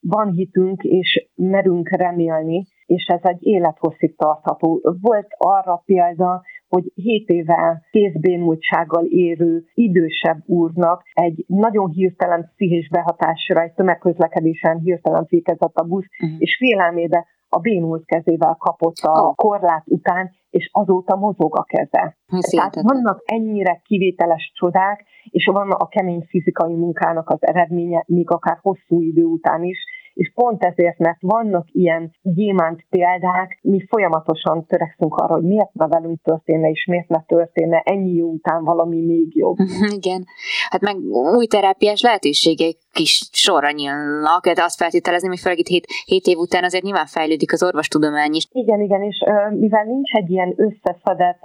van 0.00 0.30
hitünk, 0.30 0.82
és 0.82 1.28
merünk 1.34 1.88
remélni, 1.88 2.66
és 2.86 3.06
ez 3.06 3.20
egy 3.22 3.42
élethosszig 3.46 4.16
tartható. 4.16 4.80
Volt 5.00 5.26
arra 5.36 5.82
példa, 5.84 6.42
hogy 6.68 6.92
7 6.94 7.28
éve 7.28 7.82
kézbénultsággal 7.90 9.04
érő 9.04 9.64
idősebb 9.74 10.42
úrnak 10.46 11.02
egy 11.12 11.44
nagyon 11.46 11.90
hirtelen 11.90 12.50
pszichés 12.54 12.88
behatásra, 12.88 13.62
egy 13.62 13.72
tömegközlekedésen 13.72 14.78
hirtelen 14.78 15.26
fékezett 15.26 15.74
a 15.74 15.84
busz, 15.84 16.06
uh-huh. 16.22 16.40
és 16.40 16.56
félelmébe 16.56 17.26
a 17.48 17.58
bénult 17.58 18.04
kezével 18.04 18.56
kapott 18.58 18.96
a 18.96 19.34
korlát 19.34 19.84
után, 19.86 20.30
és 20.50 20.68
azóta 20.72 21.16
mozog 21.16 21.58
a 21.58 21.62
keze. 21.62 22.16
Tehát 22.50 22.74
vannak 22.82 23.22
ennyire 23.24 23.80
kivételes 23.84 24.52
csodák, 24.54 25.04
és 25.24 25.44
van 25.52 25.70
a 25.70 25.88
kemény 25.88 26.26
fizikai 26.28 26.74
munkának 26.74 27.28
az 27.30 27.38
eredménye, 27.40 28.04
még 28.06 28.30
akár 28.30 28.58
hosszú 28.62 29.00
idő 29.02 29.24
után 29.24 29.62
is, 29.62 29.78
és 30.14 30.32
pont 30.34 30.64
ezért, 30.64 30.98
mert 30.98 31.18
vannak 31.20 31.66
ilyen 31.72 32.10
gyémánt 32.22 32.86
példák, 32.88 33.58
mi 33.62 33.86
folyamatosan 33.88 34.66
törekszünk 34.66 35.14
arra, 35.14 35.34
hogy 35.34 35.42
miért 35.42 35.72
ne 35.72 35.86
velünk 35.86 36.22
történne, 36.22 36.68
és 36.68 36.86
miért 36.86 37.08
ne 37.08 37.22
történne 37.26 37.82
ennyi 37.84 38.12
jó 38.12 38.28
után 38.28 38.64
valami 38.64 39.00
még 39.00 39.36
jobb. 39.36 39.56
Igen, 39.98 40.24
hát 40.68 40.80
meg 40.80 40.96
új 41.36 41.46
terápiás 41.46 42.02
lehetőségek 42.02 42.76
kis 42.92 43.28
sorra 43.32 43.70
nyílnak, 43.70 44.48
de 44.48 44.62
azt 44.62 44.76
feltételezni, 44.76 45.28
hogy 45.28 45.38
főleg 45.38 45.58
itt 45.58 45.66
7, 45.66 45.86
7 46.06 46.26
év 46.26 46.38
után 46.38 46.64
azért 46.64 46.84
nyilván 46.84 47.06
fejlődik 47.06 47.52
az 47.52 47.62
orvostudomány 47.62 48.34
is. 48.34 48.46
Igen, 48.52 48.80
igen, 48.80 49.02
és 49.02 49.24
mivel 49.50 49.84
nincs 49.84 50.12
egy 50.12 50.30
ilyen 50.30 50.54
összeszedett 50.56 51.42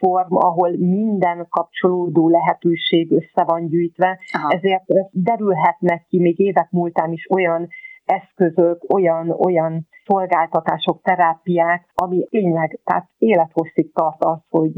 form, 0.00 0.36
ahol 0.36 0.70
minden 0.76 1.46
kapcsolódó 1.50 2.28
lehetőség 2.28 3.12
össze 3.12 3.44
van 3.44 3.68
gyűjtve, 3.68 4.18
Aha. 4.32 4.50
ezért 4.50 4.84
derülhetnek 5.10 6.06
ki 6.08 6.18
még 6.18 6.38
évek 6.38 6.70
múltán 6.70 7.12
is 7.12 7.30
olyan 7.30 7.68
eszközök, 8.10 8.92
olyan, 8.92 9.30
olyan 9.30 9.88
szolgáltatások, 10.06 11.02
terápiák, 11.02 11.86
ami 11.94 12.26
tényleg, 12.30 12.80
tehát 12.84 13.08
élethosszig 13.18 13.92
tart 13.92 14.24
az, 14.24 14.38
hogy 14.48 14.72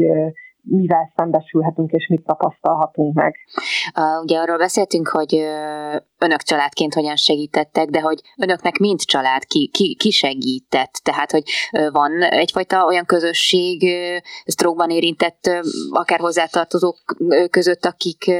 mivel 0.64 1.12
szembesülhetünk 1.16 1.90
és 1.90 2.06
mit 2.08 2.24
tapasztalhatunk 2.24 3.14
meg. 3.14 3.36
Uh, 3.98 4.22
ugye 4.22 4.38
arról 4.38 4.58
beszéltünk, 4.58 5.08
hogy 5.08 5.34
uh, 5.34 5.96
önök 6.18 6.42
családként 6.42 6.94
hogyan 6.94 7.16
segítettek, 7.16 7.88
de 7.88 8.00
hogy 8.00 8.20
önöknek 8.36 8.78
mind 8.78 9.00
család 9.00 9.44
ki, 9.44 9.70
ki, 9.72 9.96
ki 9.98 10.10
segített, 10.10 10.92
tehát 10.92 11.30
hogy 11.30 11.42
uh, 11.72 11.92
van 11.92 12.22
egyfajta 12.22 12.84
olyan 12.84 13.04
közösség 13.04 13.82
stroke 14.44 14.94
érintett 14.94 15.50
akár 15.90 16.18
hozzátartozók 16.18 16.96
között, 17.50 17.84
akik 17.84 18.30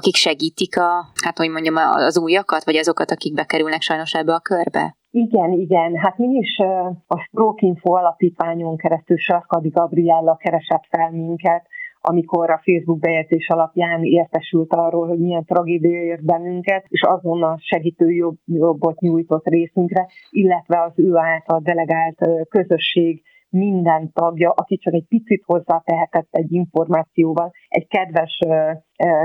akik 0.00 0.14
segítik 0.14 0.76
a, 0.78 0.90
hát 1.24 1.38
hogy 1.38 1.50
mondjam, 1.50 1.76
az 2.08 2.18
újakat, 2.18 2.64
vagy 2.64 2.76
azokat, 2.76 3.10
akik 3.10 3.34
bekerülnek 3.34 3.82
sajnos 3.82 4.12
ebbe 4.12 4.32
a 4.34 4.46
körbe? 4.50 4.96
Igen, 5.10 5.52
igen. 5.52 5.96
Hát 5.96 6.18
mi 6.18 6.28
is 6.44 6.58
a 7.06 7.18
Stroke 7.26 7.66
Info 7.66 7.92
alapítványon 7.92 8.76
keresztül 8.76 9.16
Sarkadi 9.16 9.68
Gabriella 9.68 10.36
keresett 10.36 10.86
fel 10.90 11.10
minket, 11.10 11.66
amikor 12.00 12.50
a 12.50 12.60
Facebook 12.64 12.98
bejegyzés 12.98 13.48
alapján 13.48 14.02
értesült 14.02 14.72
arról, 14.72 15.06
hogy 15.06 15.18
milyen 15.18 15.44
tragédia 15.44 16.02
ért 16.02 16.24
bennünket, 16.24 16.84
és 16.88 17.02
azonnal 17.02 17.58
segítő 17.60 18.10
jobb, 18.10 18.36
jobbot 18.44 19.00
nyújtott 19.00 19.46
részünkre, 19.46 20.06
illetve 20.30 20.82
az 20.82 20.92
ő 20.96 21.16
által 21.16 21.60
delegált 21.62 22.18
közösség 22.48 23.22
minden 23.50 24.12
tagja, 24.12 24.50
aki 24.50 24.76
csak 24.76 24.94
egy 24.94 25.06
picit 25.08 25.42
hozzátehetett 25.46 26.28
egy 26.30 26.52
információval, 26.52 27.52
egy 27.68 27.86
kedves 27.86 28.38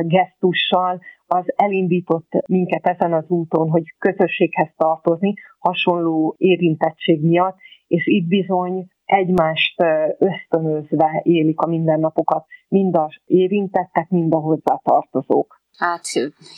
gesztussal, 0.01 0.99
az 1.27 1.53
elindított 1.55 2.29
minket 2.47 2.87
ezen 2.87 3.13
az 3.13 3.29
úton, 3.29 3.69
hogy 3.69 3.83
közösséghez 3.97 4.73
tartozni, 4.77 5.33
hasonló 5.59 6.35
érintettség 6.37 7.21
miatt, 7.21 7.57
és 7.87 8.07
itt 8.07 8.27
bizony 8.27 8.87
egymást 9.05 9.83
ösztönözve 10.17 11.21
élik 11.23 11.59
a 11.59 11.67
mindennapokat, 11.67 12.45
mind 12.67 12.95
az 12.95 13.15
érintettek, 13.25 14.09
mind 14.09 14.33
a 14.33 14.39
hozzátartozók. 14.39 15.63
Hát 15.77 16.01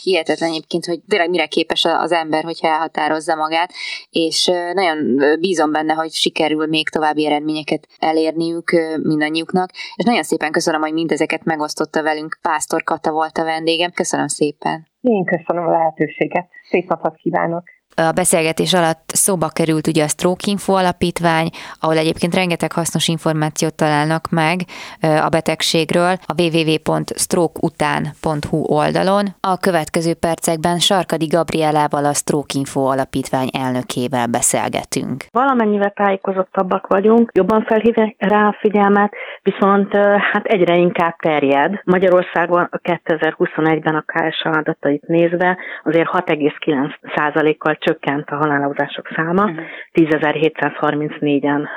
hihetetlen 0.03 0.49
egyébként, 0.49 0.85
hogy 0.85 0.99
tényleg 1.07 1.29
mire 1.29 1.45
képes 1.45 1.85
az 1.85 2.11
ember, 2.11 2.43
hogyha 2.43 2.67
elhatározza 2.67 3.35
magát, 3.35 3.71
és 4.09 4.45
nagyon 4.73 5.19
bízom 5.39 5.71
benne, 5.71 5.93
hogy 5.93 6.11
sikerül 6.11 6.67
még 6.67 6.89
további 6.89 7.25
eredményeket 7.25 7.87
elérniük 7.99 8.71
mindannyiuknak, 9.03 9.69
és 9.95 10.03
nagyon 10.03 10.23
szépen 10.23 10.51
köszönöm, 10.51 10.81
hogy 10.81 10.93
mindezeket 10.93 11.43
megosztotta 11.43 12.03
velünk. 12.03 12.39
Pásztor 12.41 12.83
Kata 12.83 13.11
volt 13.11 13.37
a 13.37 13.43
vendégem. 13.43 13.91
Köszönöm 13.91 14.27
szépen. 14.27 14.87
Én 15.01 15.25
köszönöm 15.25 15.67
a 15.67 15.71
lehetőséget. 15.71 16.47
Szép 16.69 16.89
napot 16.89 17.15
kívánok! 17.15 17.63
A 17.99 18.11
beszélgetés 18.11 18.73
alatt 18.73 19.09
szóba 19.13 19.47
került 19.47 19.87
ugye 19.87 20.03
a 20.03 20.07
Stroke 20.07 20.51
Info 20.51 20.73
alapítvány, 20.73 21.49
ahol 21.79 21.97
egyébként 21.97 22.35
rengeteg 22.35 22.71
hasznos 22.71 23.07
információt 23.07 23.75
találnak 23.75 24.29
meg 24.29 24.61
a 25.01 25.29
betegségről 25.29 26.17
a 26.25 26.41
www.strokeután.hu 26.41 28.57
oldalon. 28.57 29.25
A 29.39 29.57
következő 29.57 30.13
percekben 30.13 30.79
Sarkadi 30.79 31.25
Gabrielával 31.25 32.05
a 32.05 32.13
Stroke 32.13 32.53
Info 32.57 32.81
alapítvány 32.81 33.49
elnökével 33.57 34.27
beszélgetünk. 34.27 35.25
Valamennyivel 35.31 35.91
tájékozottabbak 35.95 36.87
vagyunk, 36.87 37.31
jobban 37.33 37.63
felhívják 37.63 38.15
rá 38.17 38.47
a 38.47 38.57
figyelmet, 38.59 39.13
viszont 39.41 39.95
hát 40.31 40.45
egyre 40.45 40.75
inkább 40.75 41.15
terjed. 41.15 41.81
Magyarországon 41.83 42.69
2021-ben 42.83 43.95
a 43.95 44.03
KSA 44.05 44.49
adatait 44.49 45.07
nézve 45.07 45.57
azért 45.83 46.09
6,9%-kal 46.11 47.77
csökkent 47.87 48.29
a 48.29 48.35
halálozások 48.35 49.07
száma, 49.15 49.43
uh-huh. 49.43 49.55
Mhm. 49.55 49.65
10.734-en 49.93 51.67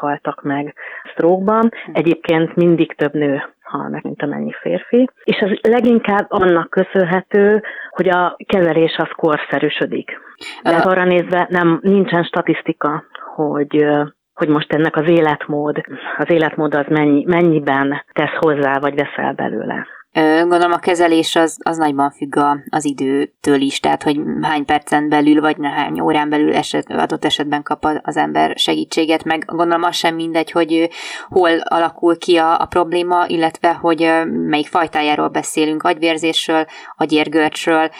haltak 0.00 0.42
meg 0.42 0.74
stroke 1.12 1.68
Egyébként 1.92 2.56
mindig 2.56 2.94
több 2.94 3.12
nő 3.14 3.42
hal 3.62 3.88
meg, 3.88 4.04
mint 4.04 4.22
amennyi 4.22 4.52
férfi. 4.60 5.08
És 5.24 5.36
ez 5.36 5.50
leginkább 5.72 6.26
annak 6.28 6.70
köszönhető, 6.70 7.62
hogy 7.90 8.08
a 8.08 8.36
kezelés 8.46 8.96
az 8.96 9.08
korszerűsödik. 9.16 10.20
De 10.62 10.76
uh. 10.76 10.86
arra 10.86 11.04
nézve 11.04 11.46
nem, 11.50 11.78
nincsen 11.82 12.22
statisztika, 12.22 13.04
hogy 13.34 13.86
hogy 14.34 14.48
most 14.48 14.72
ennek 14.72 14.96
az 14.96 15.08
életmód, 15.08 15.80
az 16.16 16.30
életmód 16.30 16.74
az 16.74 16.86
mennyi, 16.88 17.24
mennyiben 17.26 18.04
tesz 18.12 18.36
hozzá, 18.38 18.78
vagy 18.78 18.94
veszel 18.94 19.32
belőle. 19.32 19.86
Gondolom 20.12 20.72
a 20.72 20.78
kezelés 20.78 21.36
az, 21.36 21.58
az 21.62 21.76
nagyban 21.76 22.10
függ 22.10 22.36
a, 22.36 22.58
az 22.70 22.84
időtől 22.84 23.60
is, 23.60 23.80
tehát 23.80 24.02
hogy 24.02 24.20
hány 24.42 24.64
percen 24.64 25.08
belül, 25.08 25.40
vagy 25.40 25.56
hány 25.62 26.00
órán 26.00 26.28
belül 26.28 26.54
eset, 26.54 26.90
adott 26.90 27.24
esetben 27.24 27.62
kap 27.62 27.86
az 28.02 28.16
ember 28.16 28.56
segítséget, 28.56 29.24
meg 29.24 29.44
gondolom 29.46 29.82
az 29.82 29.96
sem 29.96 30.14
mindegy, 30.14 30.50
hogy 30.50 30.88
hol 31.28 31.50
alakul 31.58 32.18
ki 32.18 32.36
a, 32.36 32.60
a 32.60 32.66
probléma, 32.66 33.24
illetve 33.26 33.72
hogy 33.72 34.10
melyik 34.24 34.66
fajtájáról 34.66 35.28
beszélünk, 35.28 35.82
agyvérzésről, 35.82 36.66
agyérgörcsről, 36.96 37.90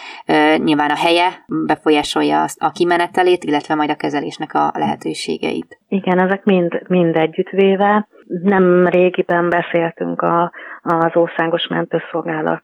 nyilván 0.55 0.89
a 0.89 0.97
helye 0.97 1.45
befolyásolja 1.65 2.45
a 2.57 2.71
kimenetelét, 2.71 3.43
illetve 3.43 3.75
majd 3.75 3.89
a 3.89 3.95
kezelésnek 3.95 4.53
a 4.53 4.71
lehetőségeit. 4.73 5.79
Igen, 5.87 6.19
ezek 6.19 6.43
mind, 6.43 6.81
mind 6.87 7.15
együttvéve. 7.15 8.07
Nem 8.43 8.87
régiben 8.87 9.49
beszéltünk 9.49 10.21
a 10.21 10.51
az 10.83 11.15
Országos 11.15 11.67
Mentőszolgálat 11.67 12.63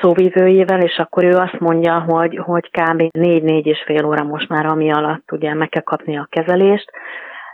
szóvívőjével, 0.00 0.80
és 0.80 0.96
akkor 0.96 1.24
ő 1.24 1.36
azt 1.36 1.58
mondja, 1.58 1.98
hogy, 1.98 2.36
hogy 2.36 2.70
kb. 2.70 3.02
4-4 3.18 3.64
és 3.64 3.82
fél 3.86 4.04
óra 4.04 4.24
most 4.24 4.48
már, 4.48 4.66
ami 4.66 4.92
alatt 4.92 5.32
ugye 5.32 5.54
meg 5.54 5.68
kell 5.68 5.82
kapni 5.82 6.18
a 6.18 6.28
kezelést, 6.30 6.90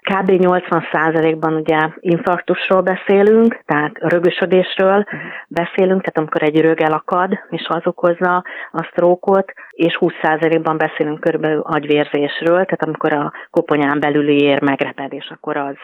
Kb. 0.05 0.31
80%-ban 0.31 1.55
ugye 1.55 1.89
infarktusról 2.01 2.81
beszélünk, 2.81 3.63
tehát 3.67 3.93
rögösödésről 3.99 5.05
beszélünk, 5.49 6.01
tehát 6.01 6.19
amikor 6.19 6.43
egy 6.43 6.61
rög 6.61 6.81
elakad, 6.81 7.39
és 7.51 7.67
az 7.69 7.87
okozza 7.87 8.45
a 8.73 8.89
sztrókot, 8.91 9.53
és 9.71 9.99
20%-ban 10.01 10.77
beszélünk 10.77 11.21
körülbelül 11.21 11.61
agyvérzésről, 11.61 12.65
tehát 12.65 12.83
amikor 12.83 13.13
a 13.13 13.33
koponyán 13.51 14.01
belüli 14.01 14.41
ér 14.41 14.63
megrepedés, 14.63 15.31
akkor 15.31 15.57
az 15.57 15.75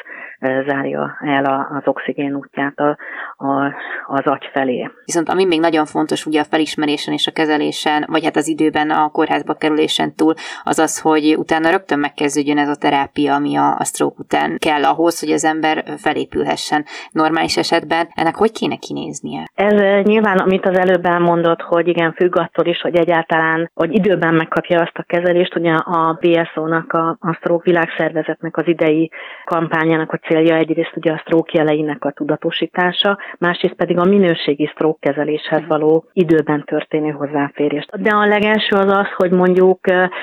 zárja 0.40 1.16
el 1.20 1.44
az 1.44 1.82
oxigén 1.84 2.34
útját 2.34 2.78
a, 2.78 2.96
a, 3.36 3.74
az 4.06 4.24
agy 4.24 4.48
felé. 4.52 4.90
Viszont 5.04 5.28
ami 5.28 5.44
még 5.44 5.60
nagyon 5.60 5.84
fontos 5.84 6.26
ugye 6.26 6.40
a 6.40 6.44
felismerésen 6.44 7.14
és 7.14 7.26
a 7.26 7.32
kezelésen, 7.32 8.04
vagy 8.08 8.24
hát 8.24 8.36
az 8.36 8.48
időben 8.48 8.90
a 8.90 9.08
kórházba 9.08 9.54
kerülésen 9.54 10.14
túl, 10.14 10.34
az 10.62 10.78
az, 10.78 11.00
hogy 11.00 11.36
utána 11.36 11.70
rögtön 11.70 11.98
megkezdődjön 11.98 12.58
ez 12.58 12.68
a 12.68 12.76
terápia, 12.76 13.34
ami 13.34 13.56
a, 13.56 13.76
a 13.78 13.84
stroke 14.10 14.22
után 14.22 14.58
kell 14.58 14.84
ahhoz, 14.84 15.20
hogy 15.20 15.30
az 15.30 15.44
ember 15.44 15.84
felépülhessen. 15.96 16.84
Normális 17.12 17.56
esetben 17.56 18.08
ennek 18.14 18.34
hogy 18.34 18.52
kéne 18.52 18.76
kinéznie? 18.76 19.50
Ez 19.54 20.04
nyilván, 20.04 20.38
amit 20.38 20.66
az 20.66 20.78
előbb 20.78 21.04
elmondott, 21.04 21.60
hogy 21.60 21.88
igen, 21.88 22.12
függ 22.12 22.36
attól 22.36 22.66
is, 22.66 22.80
hogy 22.80 22.96
egyáltalán, 22.96 23.70
hogy 23.74 23.94
időben 23.94 24.34
megkapja 24.34 24.80
azt 24.80 24.98
a 24.98 25.02
kezelést, 25.02 25.56
ugye 25.56 25.72
a 25.72 26.18
BSO-nak, 26.20 26.92
a, 26.92 27.16
a 27.20 27.32
Stroke 27.32 27.70
világszervezetnek 27.70 28.56
az 28.56 28.66
idei 28.66 29.10
kampányának 29.44 30.12
a 30.12 30.16
célja 30.16 30.54
egyrészt 30.54 30.96
ugye 30.96 31.12
a 31.12 31.18
stroke 31.18 31.58
jeleinek 31.58 32.04
a 32.04 32.10
tudatosítása, 32.10 33.18
másrészt 33.38 33.74
pedig 33.74 33.98
a 33.98 34.04
minőségi 34.04 34.66
stroke 34.66 35.10
kezeléshez 35.10 35.66
való 35.66 36.04
időben 36.12 36.64
történő 36.64 37.10
hozzáférés. 37.10 37.86
De 37.96 38.10
a 38.10 38.26
legelső 38.26 38.76
az 38.76 38.92
az, 38.92 39.06
hogy 39.16 39.30
mondjuk 39.30 39.78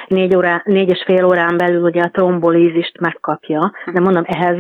négy, 0.08 0.36
órá, 0.36 0.62
négy 0.66 0.90
és 0.90 1.04
fél 1.06 1.26
órán 1.26 1.58
belül 1.58 1.82
ugye 1.82 2.02
a 2.02 2.10
trombolízist 2.10 3.00
megkapja, 3.00 3.72
de 3.86 4.00
mondom, 4.00 4.24
ehhez, 4.26 4.58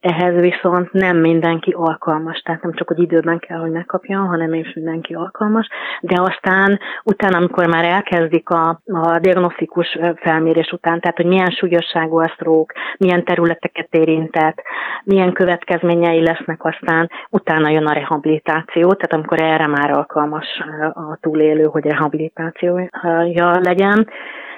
ehhez 0.00 0.40
viszont 0.40 0.92
nem 0.92 1.16
mindenki 1.16 1.70
alkalmas, 1.70 2.38
tehát 2.38 2.62
nem 2.62 2.72
csak, 2.72 2.88
hogy 2.88 2.98
időben 2.98 3.38
kell, 3.38 3.58
hogy 3.58 3.70
megkapja, 3.70 4.18
hanem 4.18 4.54
is 4.54 4.72
mindenki 4.74 5.14
alkalmas, 5.14 5.68
de 6.00 6.20
aztán 6.20 6.78
utána, 7.04 7.36
amikor 7.36 7.66
már 7.66 7.84
elkezdik 7.84 8.48
a, 8.48 8.80
a 8.84 9.18
diagnosztikus 9.18 9.98
felmérés 10.14 10.72
után, 10.72 11.00
tehát, 11.00 11.16
hogy 11.16 11.26
milyen 11.26 11.50
súlyosságú 11.50 12.18
a 12.18 12.28
stroke, 12.28 12.74
milyen 12.98 13.24
területeket 13.24 13.88
érintett, 13.90 14.62
milyen 15.04 15.32
következményei 15.32 16.22
lesznek 16.22 16.64
aztán, 16.64 17.10
utána 17.30 17.68
jön 17.68 17.86
a 17.86 17.92
rehabilitáció, 17.92 18.92
tehát 18.92 19.12
amikor 19.12 19.40
erre 19.40 19.66
már 19.66 19.90
alkalmas 19.90 20.46
a 20.92 21.16
túlélő, 21.20 21.64
hogy 21.64 21.84
rehabilitációja 21.84 23.58
legyen, 23.60 24.08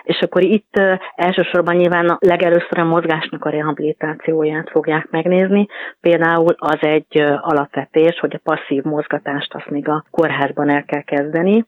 és 0.04 0.20
akkor 0.20 0.42
itt 0.42 0.80
elsősorban 1.14 1.76
nyilván 1.76 2.16
legelőször 2.20 2.78
a 2.78 2.84
mozgásnak 2.84 3.44
a 3.44 3.50
rehabilitációját 3.50 4.70
fogják 4.70 5.08
megnézni. 5.10 5.66
Például 6.00 6.54
az 6.58 6.78
egy 6.80 7.20
alapvetés, 7.40 8.18
hogy 8.20 8.34
a 8.34 8.50
passzív 8.54 8.82
mozgatást 8.82 9.54
azt 9.54 9.70
még 9.70 9.88
a 9.88 10.04
kórházban 10.10 10.68
el 10.70 10.84
kell 10.84 11.02
kezdeni, 11.02 11.64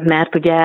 mert 0.00 0.34
ugye 0.34 0.56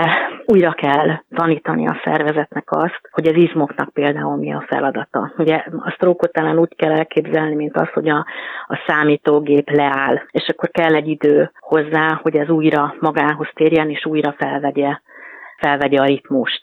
újra 0.46 0.72
kell 0.72 1.10
tanítani 1.36 1.88
a 1.88 2.02
szervezetnek 2.04 2.72
azt, 2.72 3.02
hogy 3.12 3.28
az 3.28 3.36
izmoknak 3.36 3.90
például 3.94 4.36
mi 4.36 4.54
a 4.54 4.66
feladata. 4.68 5.34
Ugye 5.38 5.64
a 5.80 5.92
sztrókot 5.96 6.32
talán 6.32 6.60
úgy 6.60 6.76
kell 6.76 6.92
elképzelni, 6.92 7.56
mint 7.56 7.78
az, 7.78 7.90
hogy 7.94 8.10
a, 8.10 8.26
a 8.68 8.84
számítógép 8.88 9.70
leáll, 9.70 10.22
és 10.32 10.48
akkor 10.48 10.70
kell 10.70 10.96
egy 10.96 11.08
idő 11.08 11.52
hozzá, 11.60 12.20
hogy 12.22 12.36
ez 12.36 12.50
újra 12.50 12.96
magához 13.00 13.48
térjen, 13.54 13.90
és 13.90 14.06
újra 14.06 14.36
felvegye, 14.38 14.98
felvegye 15.60 16.00
a 16.02 16.06
ritmust 16.06 16.62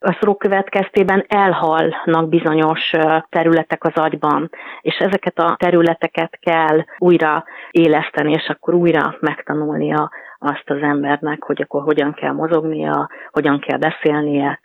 a 0.00 0.12
sztrók 0.12 0.38
következtében 0.38 1.24
elhalnak 1.28 2.28
bizonyos 2.28 2.90
területek 3.28 3.84
az 3.84 3.94
agyban, 3.94 4.50
és 4.80 4.96
ezeket 4.96 5.38
a 5.38 5.56
területeket 5.58 6.38
kell 6.40 6.84
újra 6.98 7.44
éleszteni, 7.70 8.32
és 8.32 8.48
akkor 8.48 8.74
újra 8.74 9.16
megtanulnia 9.20 10.10
azt 10.38 10.70
az 10.70 10.80
embernek, 10.80 11.42
hogy 11.42 11.62
akkor 11.62 11.82
hogyan 11.82 12.12
kell 12.12 12.32
mozognia, 12.32 13.10
hogyan 13.30 13.60
kell 13.60 13.78
beszélnie, 13.78 14.60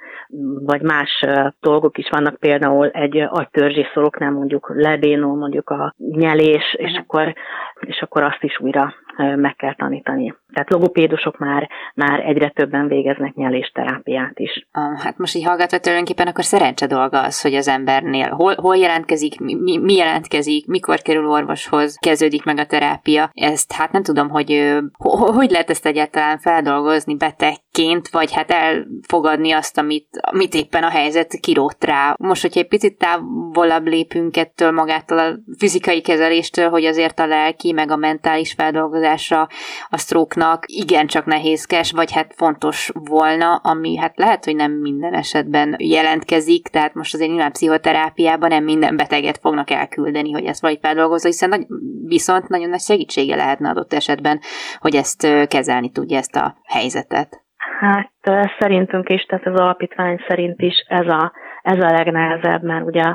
vagy 0.66 0.82
más 0.82 1.26
dolgok 1.60 1.98
is 1.98 2.10
vannak, 2.10 2.36
például 2.36 2.90
egy 2.90 3.18
agytörzsi 3.18 3.86
szoroknál 3.94 4.32
mondjuk 4.32 4.72
lebénul 4.76 5.38
mondjuk 5.38 5.70
a 5.70 5.94
nyelés, 5.98 6.76
és 6.78 6.98
akkor, 6.98 7.34
és 7.80 8.02
akkor 8.02 8.24
azt 8.24 8.44
is 8.44 8.60
újra 8.60 8.94
meg 9.18 9.56
kell 9.56 9.76
tanítani. 9.76 10.36
Tehát 10.54 10.70
logopédusok 10.70 11.38
már, 11.38 11.70
már 11.96 12.20
egyre 12.20 12.50
többen 12.50 12.88
végeznek 12.88 13.34
nyelésterápiát 13.34 14.40
is. 14.40 14.68
Hát 14.98 15.18
most 15.18 15.36
így 15.36 15.46
hallgatva 15.46 15.78
tulajdonképpen 15.78 16.28
akkor 16.28 16.44
szerencse 16.44 16.88
dolga 16.88 17.22
az, 17.22 17.42
hogy 17.42 17.56
az 17.56 17.68
embernél 17.68 18.30
hol, 18.30 18.56
hol 18.56 18.78
jelentkezik, 18.78 19.40
mi, 19.40 19.78
mi 19.78 19.94
jelentkezik, 19.94 20.68
mikor 20.68 21.02
kerül 21.02 21.28
orvoshoz, 21.28 21.98
kezdődik 22.02 22.44
meg 22.44 22.58
a 22.58 22.66
terápia. 22.66 23.30
Ezt 23.34 23.72
hát 23.72 23.92
nem 23.92 24.04
tudom, 24.04 24.30
hogy 24.30 24.82
hogy 24.98 25.52
lehet 25.52 25.70
ezt 25.70 25.86
egyáltalán 25.86 26.40
feldolgozni 26.40 27.16
betegként, 27.16 28.08
vagy 28.08 28.34
hát 28.34 28.52
elfogadni 28.52 29.52
azt, 29.52 29.78
amit, 29.78 30.08
amit 30.22 30.54
éppen 30.54 30.84
a 30.84 30.90
helyzet 30.90 31.40
kirótt 31.42 31.84
rá. 31.84 32.16
Most, 32.20 32.42
hogyha 32.42 32.60
egy 32.60 32.68
picit 32.68 32.98
távolabb 32.98 33.88
lépünk 33.88 34.38
ettől 34.38 34.72
magától 34.72 35.20
a 35.20 35.36
fizikai 35.58 36.02
kezeléstől, 36.02 36.70
hogy 36.70 36.86
azért 36.86 37.20
a 37.20 37.26
lelki, 37.26 37.72
meg 37.72 37.92
a 37.92 37.96
mentális 37.96 38.54
feldolgozása 38.54 39.50
a 39.90 39.98
stroke 39.98 40.40
igen 40.66 41.08
csak 41.08 41.26
nehézkes, 41.26 41.92
vagy 41.92 42.12
hát 42.12 42.34
fontos 42.36 42.92
volna, 42.94 43.56
ami 43.56 43.98
hát 43.98 44.18
lehet, 44.18 44.46
hogy 44.46 44.56
nem 44.56 44.72
minden 44.72 45.14
esetben 45.14 45.76
jelentkezik, 45.78 46.68
tehát 46.68 46.94
most 46.94 47.14
azért 47.14 47.30
nyilván 47.30 47.52
pszichoterápiában 47.52 48.50
nem 48.50 48.64
minden 48.64 48.96
beteget 48.96 49.38
fognak 49.38 49.70
elküldeni, 49.72 50.32
hogy 50.32 50.46
ezt 50.46 50.62
valahogy 50.62 50.82
feldolgozza, 50.84 51.28
hiszen 51.28 51.50
nagy, 51.50 51.66
viszont 52.06 52.48
nagyon 52.48 52.70
nagy 52.70 52.80
segítsége 52.80 53.36
lehetne 53.36 53.70
adott 53.70 53.94
esetben, 53.94 54.40
hogy 54.80 54.96
ezt 54.96 55.48
kezelni 55.48 55.92
tudja 55.92 56.18
ezt 56.18 56.36
a 56.36 56.56
helyzetet. 56.64 57.42
Hát 57.80 58.12
szerintünk 58.60 59.10
is, 59.10 59.26
tehát 59.26 59.46
az 59.46 59.60
alapítvány 59.60 60.20
szerint 60.28 60.62
is 60.62 60.86
ez 60.88 61.08
a, 61.08 61.32
ez 61.62 61.78
a 61.84 61.92
legnehezebb, 61.92 62.64
mert 62.64 62.86
ugye 62.86 63.14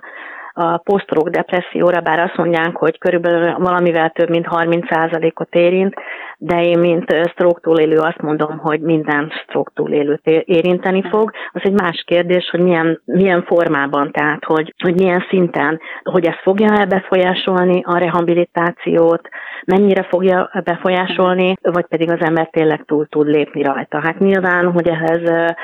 a 0.58 0.76
posztrók 0.76 1.28
depresszióra, 1.28 2.00
bár 2.00 2.18
azt 2.18 2.36
mondják, 2.36 2.76
hogy 2.76 2.98
körülbelül 2.98 3.54
valamivel 3.58 4.10
több 4.10 4.28
mint 4.28 4.46
30%-ot 4.50 5.54
érint, 5.54 5.94
de 6.38 6.62
én, 6.64 6.78
mint 6.78 7.14
stroke 7.30 7.60
túlélő 7.60 7.96
azt 7.96 8.20
mondom, 8.20 8.58
hogy 8.58 8.80
minden 8.80 9.32
stroke 9.42 9.70
túlélőt 9.74 10.26
érinteni 10.44 11.02
fog. 11.10 11.30
Az 11.52 11.60
egy 11.64 11.72
más 11.72 12.04
kérdés, 12.06 12.48
hogy 12.50 12.60
milyen, 12.60 13.00
milyen 13.04 13.42
formában, 13.42 14.10
tehát 14.12 14.44
hogy, 14.44 14.74
hogy 14.82 14.94
milyen 14.94 15.24
szinten, 15.28 15.80
hogy 16.02 16.26
ez 16.26 16.36
fogja-e 16.42 16.86
befolyásolni 16.86 17.82
a 17.84 17.98
rehabilitációt, 17.98 19.28
mennyire 19.66 20.02
fogja 20.02 20.50
befolyásolni, 20.64 21.54
vagy 21.62 21.86
pedig 21.86 22.10
az 22.10 22.20
ember 22.20 22.48
tényleg 22.50 22.84
túl 22.84 23.06
tud 23.06 23.26
lépni 23.26 23.62
rajta. 23.62 24.00
Hát 24.00 24.18
nyilván, 24.18 24.72
hogy 24.72 24.88
ehhez 24.88 25.54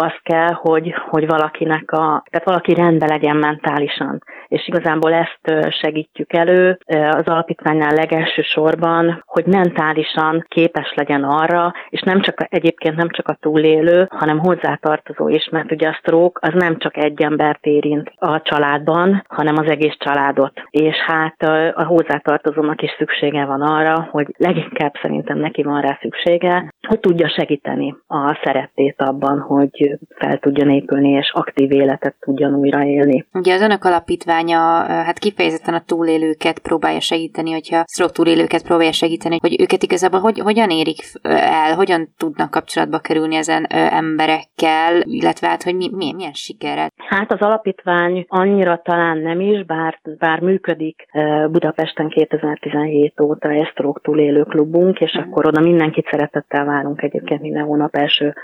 az 0.00 0.14
kell, 0.22 0.52
hogy, 0.52 0.94
hogy 1.10 1.26
valakinek 1.26 1.92
a, 1.92 2.24
tehát 2.30 2.46
valaki 2.46 2.74
rendben 2.74 3.08
legyen 3.08 3.36
mentálisan. 3.36 4.22
És 4.48 4.68
igazából 4.68 5.12
ezt 5.12 5.74
segítjük 5.80 6.32
elő 6.32 6.78
az 6.86 7.24
alapítványnál 7.24 7.94
legelső 7.94 8.42
sorban, 8.42 9.22
hogy 9.26 9.46
mentálisan 9.46 10.44
képes 10.48 10.92
legyen 10.94 11.24
arra, 11.24 11.72
és 11.88 12.00
nem 12.00 12.20
csak 12.20 12.46
egyébként 12.48 12.96
nem 12.96 13.08
csak 13.08 13.28
a 13.28 13.36
túlélő, 13.40 14.06
hanem 14.10 14.38
hozzátartozó 14.38 15.28
is, 15.28 15.48
mert 15.50 15.72
ugye 15.72 15.88
a 15.88 15.92
stroke 15.92 16.48
az 16.48 16.54
nem 16.54 16.78
csak 16.78 16.96
egy 16.96 17.22
embert 17.22 17.66
érint 17.66 18.12
a 18.16 18.42
családban, 18.42 19.24
hanem 19.28 19.56
az 19.56 19.70
egész 19.70 19.96
családot. 19.98 20.52
És 20.70 20.96
hát 20.96 21.42
a 21.74 21.84
hozzátartozónak 21.84 22.82
is 22.82 22.94
szüksége 22.98 23.44
van 23.44 23.62
arra, 23.62 24.08
hogy 24.10 24.34
leginkább 24.36 24.92
szerintem 25.02 25.38
neki 25.38 25.62
van 25.62 25.80
rá 25.80 25.98
szüksége, 26.00 26.72
hogy 26.88 27.00
tudja 27.00 27.28
segíteni 27.28 27.94
a 28.06 28.40
szeretét 28.44 29.02
abban, 29.02 29.40
hogy 29.40 29.87
fel 30.16 30.38
tudjon 30.38 30.70
épülni, 30.70 31.08
és 31.08 31.30
aktív 31.34 31.72
életet 31.72 32.14
tudjon 32.20 32.54
újraélni. 32.54 33.26
Ugye 33.32 33.54
az 33.54 33.62
önök 33.62 33.84
alapítványa 33.84 34.58
hát 34.86 35.18
kifejezetten 35.18 35.74
a 35.74 35.82
túlélőket 35.86 36.58
próbálja 36.58 37.00
segíteni, 37.00 37.52
hogyha 37.52 37.84
stroke 37.86 38.12
túlélőket 38.12 38.62
próbálja 38.62 38.92
segíteni, 38.92 39.38
hogy 39.40 39.60
őket 39.60 39.82
igazából 39.82 40.20
hogy, 40.20 40.38
hogyan 40.38 40.70
érik 40.70 40.98
el, 41.22 41.74
hogyan 41.74 42.08
tudnak 42.16 42.50
kapcsolatba 42.50 42.98
kerülni 42.98 43.36
ezen 43.36 43.66
emberekkel, 43.68 45.00
illetve 45.02 45.48
hát, 45.48 45.62
hogy 45.62 45.74
mi, 45.74 45.90
milyen, 45.92 46.14
milyen 46.14 46.32
sikerrel. 46.32 46.88
Hát 46.96 47.32
az 47.32 47.40
alapítvány 47.40 48.24
annyira 48.28 48.80
talán 48.84 49.18
nem 49.18 49.40
is, 49.40 49.64
bár, 49.64 50.00
bár 50.18 50.40
működik 50.40 51.06
Budapesten 51.50 52.08
2017 52.08 53.20
óta 53.20 53.48
egy 53.48 53.66
stroke 53.66 54.00
túlélő 54.02 54.42
klubunk, 54.42 55.00
és 55.00 55.12
uh-huh. 55.12 55.30
akkor 55.30 55.46
oda 55.46 55.60
mindenkit 55.60 56.08
szeretettel 56.10 56.64
nálunk 56.64 57.02
egyébként 57.02 57.40
minden 57.40 57.64
hónap 57.64 57.94
első 57.96 58.34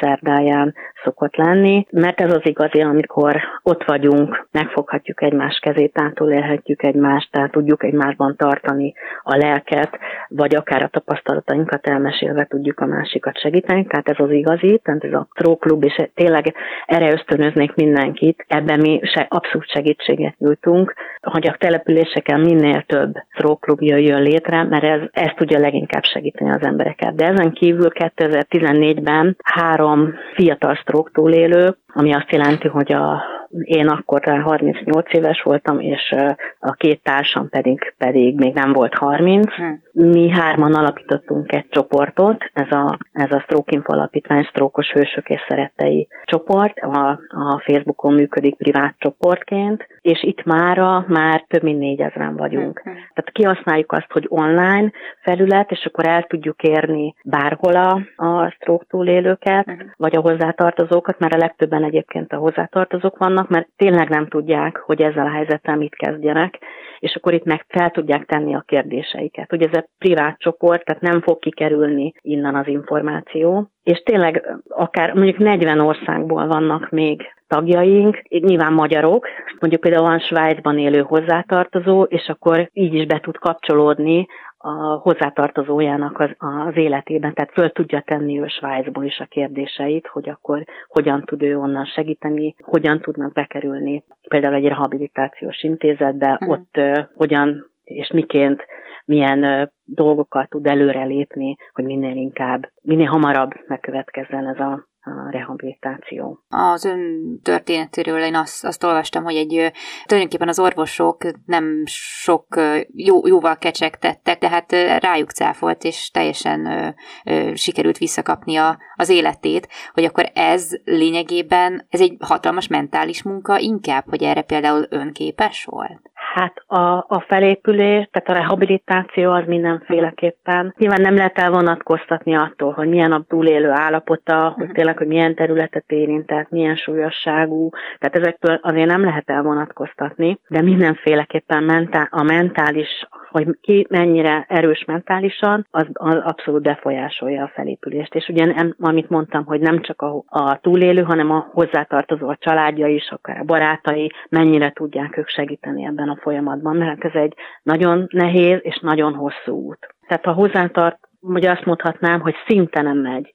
szerdáján 0.00 0.67
szokott 1.04 1.36
lenni, 1.36 1.86
mert 1.90 2.20
ez 2.20 2.32
az 2.32 2.40
igazi, 2.42 2.80
amikor 2.80 3.40
ott 3.62 3.84
vagyunk, 3.84 4.46
megfoghatjuk 4.50 5.22
egymás 5.22 5.58
kezét, 5.62 6.00
átulélhetjük 6.00 6.82
egymást, 6.82 7.30
tehát 7.30 7.50
tudjuk 7.50 7.84
egymásban 7.84 8.36
tartani 8.36 8.94
a 9.22 9.36
lelket, 9.36 9.98
vagy 10.28 10.54
akár 10.54 10.82
a 10.82 10.88
tapasztalatainkat 10.88 11.86
elmesélve 11.86 12.44
tudjuk 12.44 12.80
a 12.80 12.86
másikat 12.86 13.40
segíteni, 13.40 13.86
tehát 13.86 14.08
ez 14.08 14.18
az 14.18 14.30
igazi, 14.30 14.80
tehát 14.84 15.04
ez 15.04 15.12
a 15.12 15.28
tróklub, 15.34 15.84
és 15.84 16.08
tényleg 16.14 16.54
erre 16.86 17.12
ösztönöznék 17.12 17.74
mindenkit, 17.74 18.44
ebben 18.48 18.80
mi 18.80 19.00
se, 19.02 19.26
abszolút 19.28 19.70
segítséget 19.70 20.38
nyújtunk, 20.38 20.94
hogy 21.20 21.48
a 21.48 21.56
településeken 21.58 22.40
minél 22.40 22.82
több 22.86 23.14
tróklub 23.36 23.82
jöjjön 23.82 24.22
létre, 24.22 24.62
mert 24.62 24.84
ez, 24.84 25.00
ez 25.12 25.32
tudja 25.36 25.58
leginkább 25.58 26.04
segíteni 26.04 26.50
az 26.50 26.62
embereket. 26.62 27.14
De 27.14 27.26
ezen 27.26 27.52
kívül 27.52 27.90
2014-ben 27.94 29.36
három 29.44 30.14
fiatal 30.34 30.47
stroke 30.74 31.10
túlélő, 31.14 31.76
ami 31.86 32.14
azt 32.14 32.30
jelenti, 32.30 32.68
hogy 32.68 32.92
a 32.92 33.22
én 33.62 33.88
akkor 33.88 34.40
38 34.42 35.14
éves 35.14 35.42
voltam, 35.42 35.80
és 35.80 36.14
a 36.60 36.72
két 36.72 37.02
társam 37.02 37.48
pedig, 37.48 37.94
pedig 37.98 38.36
még 38.36 38.54
nem 38.54 38.72
volt 38.72 38.94
30. 38.94 39.52
Hmm. 39.52 39.82
Mi 39.92 40.30
hárman 40.30 40.74
alapítottunk 40.74 41.52
egy 41.52 41.68
csoportot, 41.68 42.50
ez 42.52 42.70
a, 42.70 42.98
ez 43.12 43.32
a 43.32 43.40
Stroke 43.40 43.74
Info 43.74 43.92
Alapítvány 43.92 44.46
Sztrókos 44.50 44.90
Hősök 44.90 45.28
és 45.28 45.40
Szerettei 45.48 46.08
csoport, 46.24 46.78
a, 46.78 47.20
a 47.28 47.62
Facebookon 47.64 48.14
működik 48.14 48.56
privát 48.56 48.94
csoportként, 48.98 49.86
és 50.00 50.22
itt 50.22 50.44
mára 50.44 51.04
már 51.08 51.44
több 51.48 51.62
mint 51.62 51.78
négyezren 51.78 52.36
vagyunk. 52.36 52.80
Hmm. 52.84 52.92
Tehát 52.92 53.30
kihasználjuk 53.32 53.92
azt, 53.92 54.12
hogy 54.12 54.26
online 54.28 54.92
felület, 55.20 55.70
és 55.70 55.84
akkor 55.84 56.06
el 56.06 56.22
tudjuk 56.22 56.62
érni 56.62 57.14
bárhol 57.24 57.76
a, 57.76 58.00
a 58.16 58.50
stroke 58.50 58.84
túlélőket, 58.88 59.66
vagy 59.96 60.16
a 60.16 60.20
hozzátartozókat, 60.20 61.18
mert 61.18 61.34
a 61.34 61.38
legtöbben 61.38 61.84
egyébként 61.84 62.32
a 62.32 62.36
hozzátartozók 62.36 63.18
vannak, 63.18 63.37
vannak, 63.38 63.50
mert 63.50 63.68
tényleg 63.76 64.08
nem 64.08 64.28
tudják, 64.28 64.76
hogy 64.76 65.02
ezzel 65.02 65.26
a 65.26 65.30
helyzettel 65.30 65.76
mit 65.76 65.94
kezdjenek, 65.94 66.58
és 66.98 67.14
akkor 67.14 67.34
itt 67.34 67.44
meg 67.44 67.64
fel 67.68 67.90
tudják 67.90 68.24
tenni 68.24 68.54
a 68.54 68.64
kérdéseiket. 68.66 69.52
Ugye 69.52 69.66
ez 69.66 69.76
egy 69.76 69.88
privát 69.98 70.38
csoport, 70.38 70.84
tehát 70.84 71.02
nem 71.02 71.20
fog 71.20 71.38
kikerülni 71.38 72.12
innen 72.20 72.54
az 72.54 72.66
információ, 72.66 73.70
és 73.82 74.02
tényleg 74.02 74.58
akár 74.68 75.12
mondjuk 75.12 75.38
40 75.38 75.80
országból 75.80 76.46
vannak 76.46 76.90
még 76.90 77.22
tagjaink, 77.46 78.22
nyilván 78.28 78.72
magyarok, 78.72 79.26
mondjuk 79.60 79.82
például 79.82 80.06
van 80.08 80.18
Svájcban 80.18 80.78
élő 80.78 81.00
hozzátartozó, 81.00 82.02
és 82.02 82.28
akkor 82.28 82.70
így 82.72 82.94
is 82.94 83.06
be 83.06 83.20
tud 83.20 83.38
kapcsolódni 83.38 84.26
a 84.58 84.70
hozzátartozójának 84.94 86.20
az, 86.20 86.30
az 86.38 86.76
életében, 86.76 87.34
tehát 87.34 87.52
föl 87.52 87.70
tudja 87.70 88.00
tenni 88.00 88.40
ő 88.40 88.46
Svájcból 88.46 89.04
is 89.04 89.18
a 89.18 89.24
kérdéseit, 89.24 90.06
hogy 90.06 90.28
akkor 90.28 90.64
hogyan 90.88 91.22
tud 91.24 91.42
ő 91.42 91.58
onnan 91.58 91.84
segíteni, 91.84 92.54
hogyan 92.62 93.00
tudnak 93.00 93.32
bekerülni 93.32 94.04
például 94.28 94.54
egy 94.54 94.66
rehabilitációs 94.66 95.62
intézetbe, 95.62 96.40
mm. 96.44 96.48
ott 96.48 96.76
uh, 96.76 96.98
hogyan 97.14 97.70
és 97.84 98.10
miként 98.12 98.66
milyen 99.04 99.44
uh, 99.44 99.68
dolgokat 99.84 100.48
tud 100.48 100.66
előrelépni, 100.66 101.56
hogy 101.72 101.84
minél 101.84 102.16
inkább, 102.16 102.70
minél 102.82 103.06
hamarabb 103.06 103.50
megkövetkezzen 103.66 104.46
ez 104.46 104.58
a 104.58 104.86
a 105.08 105.30
rehabilitáció. 105.30 106.44
Az 106.48 106.84
ön 106.84 107.40
történetéről 107.42 108.20
én 108.22 108.34
azt, 108.34 108.64
azt 108.64 108.84
olvastam, 108.84 109.24
hogy 109.24 109.36
egy 109.36 109.72
tulajdonképpen 110.06 110.48
az 110.48 110.58
orvosok 110.58 111.24
nem 111.46 111.82
sok 111.86 112.60
jó, 112.94 113.26
jóval 113.26 113.56
kecsegtettek, 113.56 114.38
tehát 114.38 114.72
rájuk 115.00 115.30
cáfolt, 115.30 115.84
és 115.84 116.10
teljesen 116.10 116.66
ö, 116.66 116.88
ö, 117.24 117.54
sikerült 117.54 117.98
visszakapni 117.98 118.56
a, 118.56 118.78
az 118.96 119.08
életét, 119.08 119.68
hogy 119.92 120.04
akkor 120.04 120.30
ez 120.34 120.70
lényegében, 120.84 121.86
ez 121.88 122.00
egy 122.00 122.16
hatalmas 122.20 122.66
mentális 122.66 123.22
munka 123.22 123.58
inkább, 123.58 124.04
hogy 124.08 124.22
erre 124.22 124.42
például 124.42 124.86
önképes 124.90 125.64
volt? 125.64 126.10
Hát 126.34 126.62
a, 126.66 127.04
a 127.08 127.24
felépülés, 127.26 128.08
tehát 128.10 128.28
a 128.28 128.32
rehabilitáció 128.32 129.32
az 129.32 129.46
mindenféleképpen. 129.46 130.74
Nyilván 130.78 131.00
nem 131.00 131.16
lehet 131.16 131.38
elvonatkoztatni 131.38 132.36
attól, 132.36 132.72
hogy 132.72 132.88
milyen 132.88 133.12
a 133.12 133.24
túlélő 133.28 133.70
állapota, 133.70 134.52
hogy 134.56 134.64
mhm. 134.64 134.74
tényleg, 134.74 134.96
hogy 134.96 135.06
milyen 135.06 135.34
területet 135.34 135.84
érintett, 135.86 136.50
milyen 136.50 136.76
súlyosságú, 136.76 137.70
tehát 137.98 138.16
ezektől 138.16 138.58
azért 138.62 138.88
nem 138.88 139.04
lehet 139.04 139.30
elvonatkoztatni, 139.30 140.38
de 140.48 140.62
mindenféleképpen 140.62 141.62
mentál, 141.62 142.08
a 142.10 142.22
mentális 142.22 143.08
hogy 143.30 143.46
ki 143.60 143.86
mennyire 143.90 144.44
erős 144.48 144.84
mentálisan, 144.86 145.66
az, 145.70 145.86
az 145.92 146.16
abszolút 146.22 146.62
befolyásolja 146.62 147.42
a 147.42 147.50
felépülést. 147.54 148.14
És 148.14 148.28
ugye, 148.28 148.44
nem, 148.44 148.74
amit 148.80 149.08
mondtam, 149.08 149.44
hogy 149.44 149.60
nem 149.60 149.80
csak 149.80 150.02
a, 150.02 150.24
a 150.26 150.58
túlélő, 150.60 151.02
hanem 151.02 151.30
a 151.30 151.48
hozzátartozó 151.52 152.28
a 152.28 152.36
családja 152.40 152.86
is, 152.86 153.10
akár 153.10 153.38
a 153.38 153.44
barátai, 153.44 154.12
mennyire 154.28 154.70
tudják 154.70 155.16
ők 155.16 155.28
segíteni 155.28 155.84
ebben 155.84 156.08
a 156.08 156.18
folyamatban, 156.20 156.76
mert 156.76 157.04
ez 157.04 157.14
egy 157.14 157.34
nagyon 157.62 158.06
nehéz 158.08 158.58
és 158.62 158.78
nagyon 158.82 159.14
hosszú 159.14 159.52
út. 159.52 159.94
Tehát 160.06 160.24
ha 160.24 160.32
hozzátart, 160.32 160.98
vagy 161.20 161.46
azt 161.46 161.64
mondhatnám, 161.64 162.20
hogy 162.20 162.34
szinte 162.46 162.82
nem 162.82 162.98
megy. 162.98 163.34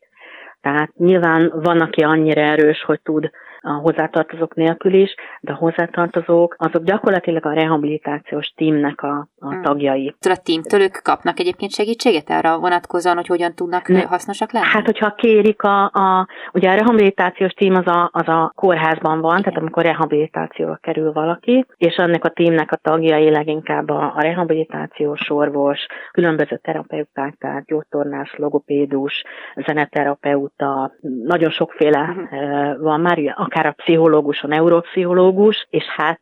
Tehát 0.62 0.96
nyilván 0.98 1.52
van, 1.56 1.82
aki 1.82 2.04
annyira 2.04 2.42
erős, 2.42 2.84
hogy 2.84 3.00
tud 3.02 3.30
a 3.66 3.72
hozzátartozók 3.72 4.56
nélkül 4.56 4.94
is, 4.94 5.16
de 5.42 5.52
a 5.52 5.56
hozzátartozók 5.56 6.56
azok 6.58 6.84
gyakorlatilag 6.84 7.46
a 7.46 7.54
rehabilitációs 7.54 8.54
tímnek 8.56 9.02
a, 9.02 9.28
a 9.40 9.52
hmm. 9.52 9.62
tagjai. 9.62 10.16
A 10.20 10.42
tímtől 10.44 10.82
ők 10.82 11.02
kapnak 11.04 11.40
egyébként 11.40 11.72
segítséget 11.72 12.30
arra 12.30 12.60
vonatkozóan, 12.60 13.16
hogy 13.16 13.28
hogyan 13.28 13.54
tudnak 13.56 13.88
ne, 13.88 14.02
hasznosak 14.02 14.52
lenni? 14.52 14.66
Hát, 14.66 14.86
hogyha 14.86 15.14
kérik 15.14 15.62
a, 15.62 15.84
a 15.84 16.28
ugye 16.54 16.70
a 16.70 16.76
rehabilitációs 16.76 17.52
tím 17.52 17.76
az 17.76 17.88
a, 17.88 18.10
az 18.14 18.28
a 18.28 18.52
kórházban 18.56 19.22
van, 19.22 19.38
Igen. 19.38 19.44
tehát 19.44 19.60
amikor 19.60 19.84
rehabilitációra 19.84 20.78
kerül 20.82 21.12
valaki, 21.12 21.66
és 21.78 21.98
annak 21.98 22.24
a 22.24 22.30
tímnek 22.30 22.72
a 22.72 22.76
tagjai 22.76 23.30
leginkább 23.30 23.90
a, 23.90 24.14
a 24.16 24.22
rehabilitációs 24.22 25.30
orvos, 25.30 25.86
különböző 26.12 26.60
terapeuták, 26.64 27.36
tehát 27.40 27.66
gyógytornász, 27.66 28.36
logopédus, 28.36 29.24
zeneterapeuta, 29.56 30.92
nagyon 31.24 31.50
sokféle 31.50 32.00
uh-huh. 32.00 32.82
van 32.82 33.02
már, 33.02 33.18
akár 33.54 33.66
a 33.66 33.72
pszichológus, 33.84 34.42
a 34.42 34.48
neuropszichológus, 34.48 35.68
és 35.70 35.84
hát 35.84 36.22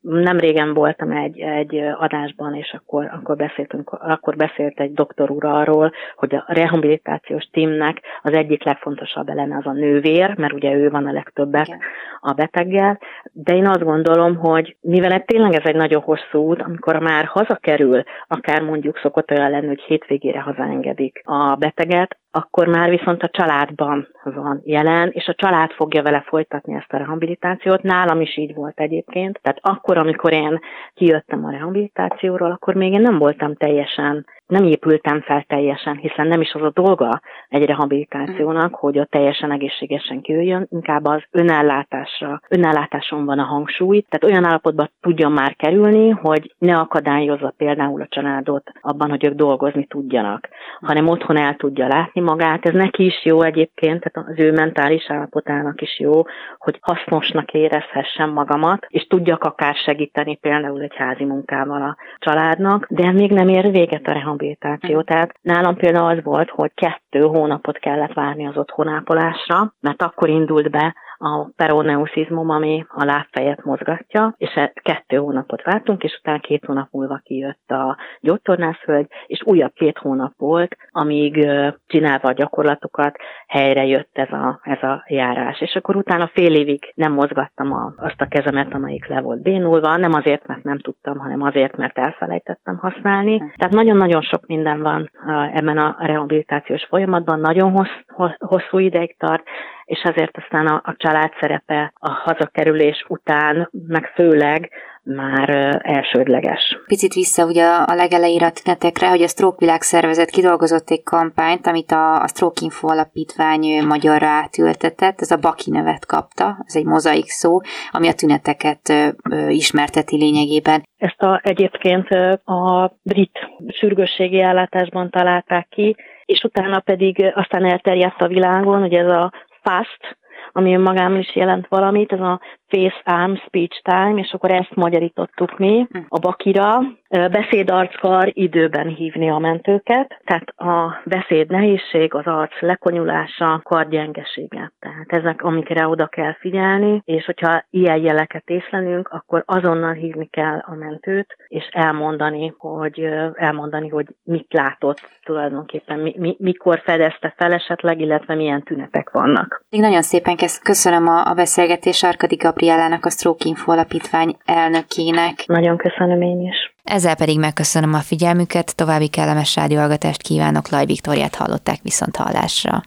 nem 0.00 0.38
régen 0.38 0.74
voltam 0.74 1.10
egy, 1.10 1.38
egy 1.38 1.76
adásban, 1.76 2.54
és 2.54 2.76
akkor, 2.78 3.10
akkor 3.12 3.36
beszéltünk, 3.36 3.90
akkor 3.90 4.36
beszélt 4.36 4.80
egy 4.80 4.92
doktor 4.92 5.30
úr 5.30 5.44
arról, 5.44 5.92
hogy 6.16 6.34
a 6.34 6.44
rehabilitációs 6.46 7.44
tímnek 7.52 8.00
az 8.22 8.32
egyik 8.32 8.64
legfontosabb 8.64 9.28
eleme 9.28 9.56
az 9.56 9.66
a 9.66 9.72
nővér, 9.72 10.38
mert 10.38 10.52
ugye 10.52 10.74
ő 10.74 10.90
van 10.90 11.06
a 11.06 11.12
legtöbbet 11.12 11.66
Igen. 11.66 11.80
a 12.20 12.32
beteggel, 12.32 12.98
de 13.32 13.54
én 13.54 13.66
azt 13.66 13.84
gondolom, 13.84 14.36
hogy 14.36 14.76
mivel 14.80 15.24
tényleg 15.24 15.54
ez 15.54 15.64
egy 15.64 15.76
nagyon 15.76 16.02
hosszú 16.02 16.38
út, 16.38 16.62
amikor 16.62 16.98
már 16.98 17.24
hazakerül, 17.24 18.02
akár 18.26 18.62
mondjuk 18.62 18.98
szokott 18.98 19.30
olyan 19.30 19.50
lenni, 19.50 19.66
hogy 19.66 19.80
hétvégére 19.80 20.40
hazaengedik 20.40 21.20
a 21.24 21.54
beteget, 21.54 22.18
akkor 22.30 22.66
már 22.66 22.90
viszont 22.90 23.22
a 23.22 23.28
családban 23.28 24.08
van 24.22 24.60
jelen, 24.64 25.10
és 25.12 25.26
a 25.26 25.34
család 25.34 25.70
fogja 25.70 26.02
vele 26.02 26.24
folytatni 26.26 26.74
ezt 26.74 26.92
a 26.92 26.96
rehabilitációt. 26.96 27.82
Nálam 27.82 28.20
is 28.20 28.36
így 28.36 28.54
volt 28.54 28.80
egyébként. 28.80 29.40
Tehát 29.42 29.58
akkor, 29.62 29.98
amikor 29.98 30.32
én 30.32 30.60
kijöttem 30.94 31.44
a 31.44 31.50
rehabilitációról, 31.50 32.50
akkor 32.50 32.74
még 32.74 32.92
én 32.92 33.00
nem 33.00 33.18
voltam 33.18 33.54
teljesen 33.54 34.26
nem 34.48 34.64
épültem 34.64 35.20
fel 35.20 35.44
teljesen, 35.48 35.96
hiszen 35.96 36.26
nem 36.26 36.40
is 36.40 36.52
az 36.52 36.62
a 36.62 36.70
dolga 36.74 37.20
egy 37.48 37.64
rehabilitációnak, 37.64 38.74
hogy 38.74 38.98
a 38.98 39.04
teljesen 39.04 39.52
egészségesen 39.52 40.20
kijöjjön, 40.20 40.66
inkább 40.70 41.04
az 41.04 41.22
önellátásra, 41.30 42.40
önellátáson 42.48 43.24
van 43.24 43.38
a 43.38 43.44
hangsúly, 43.44 44.04
tehát 44.08 44.34
olyan 44.34 44.50
állapotban 44.50 44.90
tudjon 45.00 45.32
már 45.32 45.56
kerülni, 45.56 46.10
hogy 46.10 46.54
ne 46.58 46.76
akadályozza 46.76 47.54
például 47.56 48.00
a 48.00 48.06
családot 48.08 48.70
abban, 48.80 49.10
hogy 49.10 49.24
ők 49.24 49.34
dolgozni 49.34 49.86
tudjanak, 49.86 50.48
hanem 50.80 51.08
otthon 51.08 51.36
el 51.36 51.54
tudja 51.56 51.86
látni 51.86 52.20
magát. 52.20 52.66
Ez 52.66 52.74
neki 52.74 53.04
is 53.04 53.24
jó 53.24 53.42
egyébként, 53.42 54.04
tehát 54.04 54.28
az 54.30 54.38
ő 54.38 54.52
mentális 54.52 55.10
állapotának 55.10 55.80
is 55.80 55.98
jó, 56.00 56.22
hogy 56.58 56.78
hasznosnak 56.80 57.52
érezhessen 57.52 58.28
magamat, 58.28 58.86
és 58.88 59.06
tudjak 59.06 59.44
akár 59.44 59.74
segíteni 59.74 60.36
például 60.36 60.82
egy 60.82 60.96
házi 60.96 61.24
munkával 61.24 61.82
a 61.82 61.96
családnak, 62.18 62.86
de 62.90 63.12
még 63.12 63.30
nem 63.30 63.48
ér 63.48 63.70
véget 63.70 64.06
a 64.06 64.12
rehabilitáció 64.12 64.37
rehabilitáció. 64.38 65.02
Tehát 65.02 65.34
nálam 65.42 65.76
például 65.76 66.16
az 66.16 66.24
volt, 66.24 66.50
hogy 66.50 66.70
kettő 66.74 67.20
hónapot 67.20 67.78
kellett 67.78 68.12
várni 68.12 68.46
az 68.46 68.56
otthonápolásra, 68.56 69.74
mert 69.80 70.02
akkor 70.02 70.28
indult 70.28 70.70
be 70.70 70.94
a 71.18 71.48
peroneusizmum, 71.56 72.50
ami 72.50 72.84
a 72.88 73.04
lábfejet 73.04 73.64
mozgatja, 73.64 74.34
és 74.36 74.54
e 74.54 74.72
kettő 74.74 75.16
hónapot 75.16 75.62
vártunk, 75.62 76.02
és 76.02 76.18
utána 76.20 76.38
két 76.38 76.64
hónap 76.64 76.88
múlva 76.90 77.20
kijött 77.24 77.70
a 77.70 77.96
gyógytornászhölgy, 78.20 79.06
és 79.26 79.42
újabb 79.44 79.72
két 79.72 79.98
hónap 79.98 80.32
volt, 80.36 80.76
amíg 80.90 81.48
csinálva 81.86 82.28
a 82.28 82.32
gyakorlatokat 82.32 83.16
helyre 83.46 83.84
jött 83.84 84.18
ez 84.18 84.32
a, 84.32 84.60
ez 84.62 84.82
a 84.82 85.04
járás. 85.06 85.60
És 85.60 85.74
akkor 85.74 85.96
utána 85.96 86.30
fél 86.32 86.54
évig 86.54 86.92
nem 86.94 87.12
mozgattam 87.12 87.72
a, 87.72 87.92
azt 87.96 88.20
a 88.20 88.28
kezemet, 88.28 88.74
amelyik 88.74 89.06
le 89.06 89.20
volt 89.20 89.42
bénulva, 89.42 89.96
nem 89.96 90.12
azért, 90.12 90.46
mert 90.46 90.62
nem 90.62 90.78
tudtam, 90.78 91.18
hanem 91.18 91.42
azért, 91.42 91.76
mert 91.76 91.98
elfelejtettem 91.98 92.76
használni. 92.76 93.38
Tehát 93.38 93.74
nagyon-nagyon 93.74 94.22
sok 94.22 94.46
minden 94.46 94.82
van 94.82 95.10
ebben 95.52 95.78
a 95.78 95.96
rehabilitációs 95.98 96.84
folyamatban, 96.84 97.40
nagyon 97.40 97.70
hossz, 97.70 98.28
hosszú 98.38 98.78
ideig 98.78 99.16
tart, 99.16 99.42
és 99.88 100.00
ezért 100.02 100.36
aztán 100.36 100.66
a, 100.66 100.82
a 100.84 100.94
család 100.96 101.32
szerepe 101.40 101.92
a 101.94 102.10
hazakerülés 102.10 103.04
után, 103.08 103.68
meg 103.86 104.12
főleg 104.14 104.70
már 105.02 105.78
elsődleges. 105.82 106.78
Picit 106.86 107.14
vissza 107.14 107.44
ugye 107.44 107.64
a 107.64 107.94
legelejére 107.94 108.46
a 108.46 108.50
tünetekre, 108.50 109.08
hogy 109.08 109.22
a 109.22 109.28
Stroke 109.28 109.56
Világszervezet 109.58 110.30
kidolgozott 110.30 110.90
egy 110.90 111.02
kampányt, 111.02 111.66
amit 111.66 111.90
a, 111.90 112.22
a 112.22 112.26
Stroke 112.26 112.60
Info 112.64 112.88
alapítvány 112.88 113.84
magyarra 113.86 114.26
átültetett, 114.26 115.20
ez 115.20 115.30
a 115.30 115.36
Baki 115.36 115.70
nevet 115.70 116.06
kapta, 116.06 116.56
ez 116.66 116.76
egy 116.76 116.84
mozaik 116.84 117.28
szó, 117.28 117.60
ami 117.90 118.08
a 118.08 118.14
tüneteket 118.14 118.88
ö, 118.88 119.48
ismerteti 119.48 120.16
lényegében. 120.16 120.82
Ezt 120.98 121.22
a, 121.22 121.40
egyébként 121.42 122.08
a 122.44 122.92
brit 123.02 123.38
sürgősségi 123.68 124.40
ellátásban 124.40 125.10
találták 125.10 125.68
ki, 125.68 125.96
és 126.24 126.42
utána 126.42 126.80
pedig 126.80 127.32
aztán 127.34 127.64
elterjedt 127.64 128.20
a 128.20 128.26
világon, 128.26 128.80
hogy 128.80 128.94
ez 128.94 129.06
a 129.06 129.32
FAST, 129.68 130.18
ami 130.52 130.74
önmagában 130.74 131.18
is 131.18 131.36
jelent 131.36 131.66
valamit, 131.68 132.12
ez 132.12 132.20
a 132.20 132.40
Face 132.66 133.00
Arm 133.04 133.34
Speech 133.34 133.82
Time, 133.82 134.14
és 134.14 134.32
akkor 134.32 134.50
ezt 134.50 134.74
magyarítottuk 134.74 135.58
mi 135.58 135.86
hm. 135.90 135.98
a 136.08 136.18
Bakira. 136.18 136.78
Beszédarckar 137.08 138.30
időben 138.32 138.88
hívni 138.88 139.30
a 139.30 139.38
mentőket, 139.38 140.20
tehát 140.24 140.48
a 140.56 141.02
beszéd 141.04 141.50
nehézség, 141.50 142.14
az 142.14 142.26
arc 142.26 142.60
lekonyulása, 142.60 143.60
kardgyengesége. 143.64 144.72
Tehát 144.78 145.06
ezek, 145.06 145.42
amikre 145.42 145.88
oda 145.88 146.06
kell 146.06 146.34
figyelni, 146.34 147.02
és 147.04 147.24
hogyha 147.24 147.64
ilyen 147.70 147.96
jeleket 147.96 148.50
észlelünk, 148.50 149.08
akkor 149.08 149.42
azonnal 149.46 149.92
hívni 149.92 150.26
kell 150.26 150.58
a 150.58 150.74
mentőt, 150.74 151.36
és 151.48 151.68
elmondani, 151.72 152.54
hogy 152.58 153.08
elmondani, 153.34 153.88
hogy 153.88 154.06
mit 154.24 154.46
látott 154.48 155.00
tulajdonképpen, 155.24 155.98
mi, 155.98 156.14
mi, 156.18 156.36
mikor 156.38 156.80
fedezte 156.84 157.34
fel 157.36 157.52
esetleg, 157.52 158.00
illetve 158.00 158.34
milyen 158.34 158.62
tünetek 158.62 159.10
vannak. 159.10 159.64
Még 159.70 159.80
nagyon 159.80 160.02
szépen 160.02 160.36
köszönöm 160.62 161.06
a, 161.08 161.26
a 161.26 161.34
beszélgetést 161.34 162.04
Arkadi 162.04 162.36
Gabrielának, 162.36 163.04
a 163.04 163.10
Stroke 163.10 163.48
Info 163.48 163.72
alapítvány 163.72 164.36
elnökének. 164.44 165.34
Nagyon 165.46 165.76
köszönöm 165.76 166.22
én 166.22 166.40
is. 166.40 166.76
Ezzel 166.88 167.14
pedig 167.14 167.38
megköszönöm 167.38 167.94
a 167.94 168.00
figyelmüket, 168.00 168.76
további 168.76 169.08
kellemes 169.08 169.54
rádióhallgatást 169.54 170.22
kívánok, 170.22 170.68
Laj 170.68 170.86
Viktoriát 170.86 171.34
hallották 171.34 171.80
viszont 171.82 172.16
hallásra. 172.16 172.82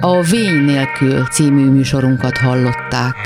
A 0.00 0.20
Vény 0.22 0.64
nélkül 0.64 1.26
című 1.26 1.70
műsorunkat 1.70 2.38
hallották. 2.38 3.16